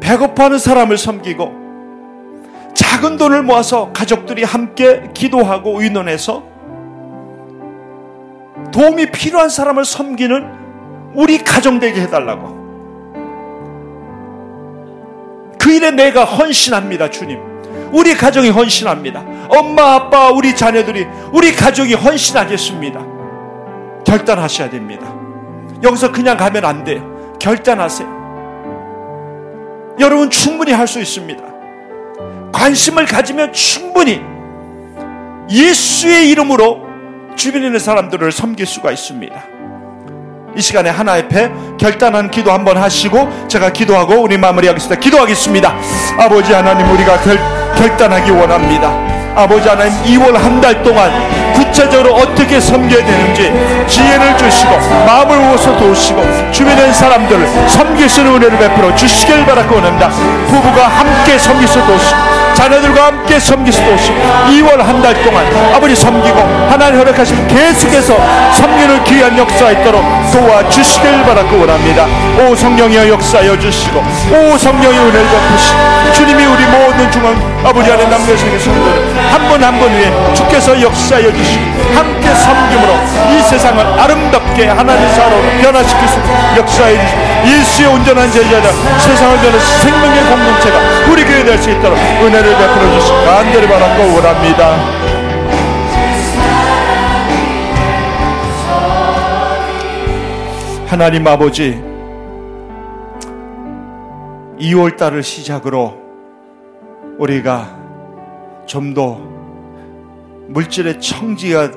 [0.00, 6.42] 배고파하는 사람을 섬기고 작은 돈을 모아서 가족들이 함께 기도하고 의논해서
[8.72, 12.56] 도움이 필요한 사람을 섬기는 우리 가정 되게 해달라고.
[15.58, 17.40] 그 일에 내가 헌신합니다, 주님.
[17.92, 19.24] 우리 가정이 헌신합니다.
[19.48, 23.00] 엄마, 아빠, 우리 자녀들이, 우리 가족이 헌신하겠습니다.
[24.04, 25.15] 결단하셔야 됩니다.
[25.82, 27.02] 여기서 그냥 가면 안 돼요.
[27.38, 28.16] 결단하세요.
[29.98, 31.42] 여러분 충분히 할 수 있습니다.
[32.52, 34.20] 관심을 가지면 충분히
[35.50, 36.86] 예수의 이름으로
[37.36, 39.44] 주변에 있는 사람들을 섬길 수가 있습니다.
[40.56, 44.98] 이 시간에 하나 옆에 결단한 기도 한번 하시고 제가 기도하고 우리 마무리하겠습니다.
[45.00, 45.76] 기도하겠습니다.
[46.18, 47.38] 아버지 하나님 우리가 결,
[47.76, 49.15] 결단하기 원합니다.
[49.36, 51.12] 아버지 하나님 2월 한 달 동안
[51.52, 53.52] 구체적으로 어떻게 섬겨야 되는지
[53.86, 54.70] 지혜를 주시고
[55.06, 60.08] 마음을 모아서 도우시고 주변의 사람들을 섬길 수 있는 은혜를 베풀어 주시길 바라고 원합니다.
[60.48, 64.16] 부부가 함께 섬길 수 도우시고 자녀들과 함께 섬길 수도 오시고
[64.48, 66.38] 2월 한 달 동안 아버지 섬기고
[66.70, 68.16] 하나님 허락하시면 계속해서
[68.54, 70.02] 섬기는 귀한 역사 있도록
[70.32, 72.06] 도와주시길 바라고 원합니다.
[72.40, 73.98] 오 성령의 역사여 주시고
[74.32, 75.78] 오 성령의 은혜를 베푸시고
[76.14, 82.92] 주님이 우리 모든 중앙 아버지 안에 남겨주신 성도를 한번한번 위해 주께서 역사여 주시고 함께 섬김으로
[83.30, 86.18] 이 세상을 아름답게 하나님 사로 변화시킬 수
[86.56, 90.78] 역사해 주시고 예수의 온전한 제자자 세상을 변화 생명의 공동체가
[91.10, 94.76] 우리 교회 될 수 있도록 은혜를 베풀어 주시고 간절히 바라고 원합니다.
[100.86, 101.82] 하나님 아버지
[104.60, 105.94] 2월 달을 시작으로
[107.18, 107.76] 우리가
[108.66, 109.35] 좀더
[110.48, 111.70] 물질의 청지가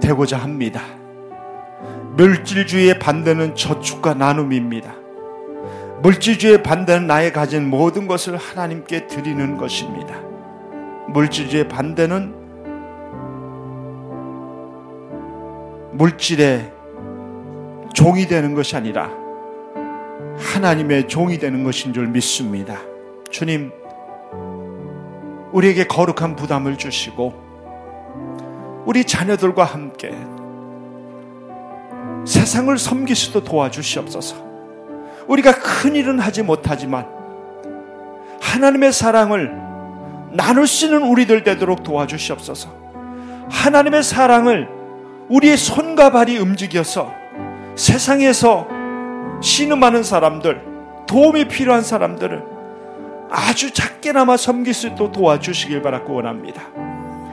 [0.00, 0.82] 되고자 합니다.
[2.16, 4.94] 물질주의의 반대는 저축과 나눔입니다.
[6.02, 10.20] 물질주의의 반대는 나의 가진 모든 것을 하나님께 드리는 것입니다.
[11.08, 12.34] 물질주의의 반대는
[15.92, 16.72] 물질의
[17.94, 19.10] 종이 되는 것이 아니라
[20.38, 22.78] 하나님의 종이 되는 것인 줄 믿습니다.
[23.30, 23.72] 주님,
[25.52, 27.46] 우리에게 거룩한 부담을 주시고
[28.86, 30.14] 우리 자녀들과 함께
[32.24, 34.44] 세상을 섬길 수도 도와주시옵소서.
[35.28, 37.06] 우리가 큰 일은 하지 못하지만
[38.40, 39.52] 하나님의 사랑을
[40.32, 42.68] 나눌 수 있는 우리들 되도록 도와주시옵소서.
[43.50, 44.68] 하나님의 사랑을
[45.28, 47.12] 우리의 손과 발이 움직여서
[47.74, 48.68] 세상에서
[49.40, 50.62] 신음하는 사람들,
[51.06, 52.55] 도움이 필요한 사람들을
[53.30, 56.62] 아주 작게나마 섬길 수 있도록 도와주시길 바라고 원합니다.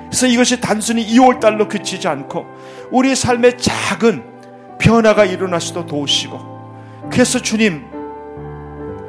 [0.08, 2.46] 그래서 이것이 단순히 2월달로 그치지 않고
[2.92, 4.24] 우리 삶의 작은
[4.80, 7.86] 변화가 일어날 수도 도우시고 그래서 주님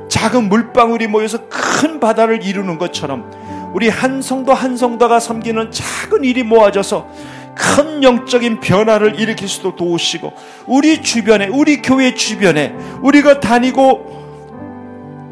[0.08, 3.30] 작은 물방울이 모여서 큰 바다를 이루는 것처럼
[3.74, 7.08] 우리 한 성도 한 성도가 섬기는 작은 일이 모아져서
[7.54, 10.32] 큰 영적인 변화를 일으킬 수도 도우시고
[10.66, 14.23] 우리 주변에 우리 교회 주변에 우리가 다니고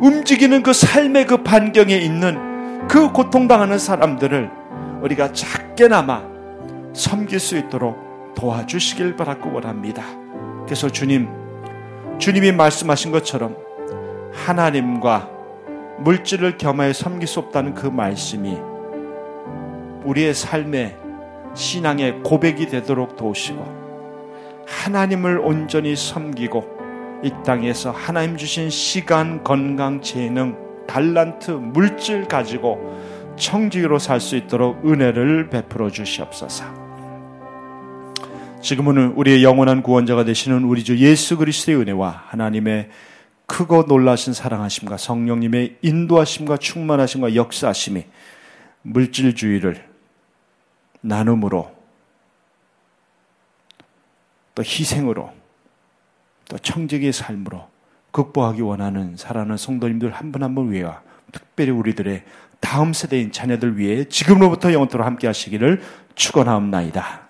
[0.02, 4.50] 움직이는 그 삶의 그 반경에 있는 그 고통당하는 사람들을
[5.00, 6.24] 우리가 작게나마
[6.92, 10.02] 섬길 수 있도록 도와주시길 바라고 원합니다.
[10.64, 11.28] 그래서 주님,
[12.18, 13.56] 주님이 말씀하신 것처럼
[14.32, 15.30] 하나님과
[16.00, 18.58] 물질을 겸하여 섬길 수 없다는 그 말씀이
[20.04, 20.96] 우리의 삶의
[21.54, 26.72] 신앙의 고백이 되도록 도우시고 하나님을 온전히 섬기고
[27.23, 33.01] 이 땅에서 하나님 주신 시간, 건강, 재능, 달란트, 물질 가지고
[33.36, 36.65] 청지기로 살 수 있도록 은혜를 베풀어 주시옵소서.
[38.61, 42.90] 지금은 우리의 영원한 구원자가 되시는 우리 주 예수 그리스도의 은혜와 하나님의
[43.47, 48.05] 크고 놀라신 사랑하심과 성령님의 인도하심과 충만하심과 역사하심이
[48.82, 49.85] 물질주의를
[51.01, 51.73] 나눔으로
[54.55, 55.32] 또 희생으로
[56.48, 57.69] 또 청직의 삶으로
[58.12, 61.01] 극복하기 원하는 사랑하는 성도님들 한 분 한 분 위에와
[61.32, 62.24] 특별히 우리들의
[62.60, 65.82] 다음 세대인 자녀들 위해 지금로부터 영원토록 함께 하시기를
[66.14, 67.22] 축원하옵나이다.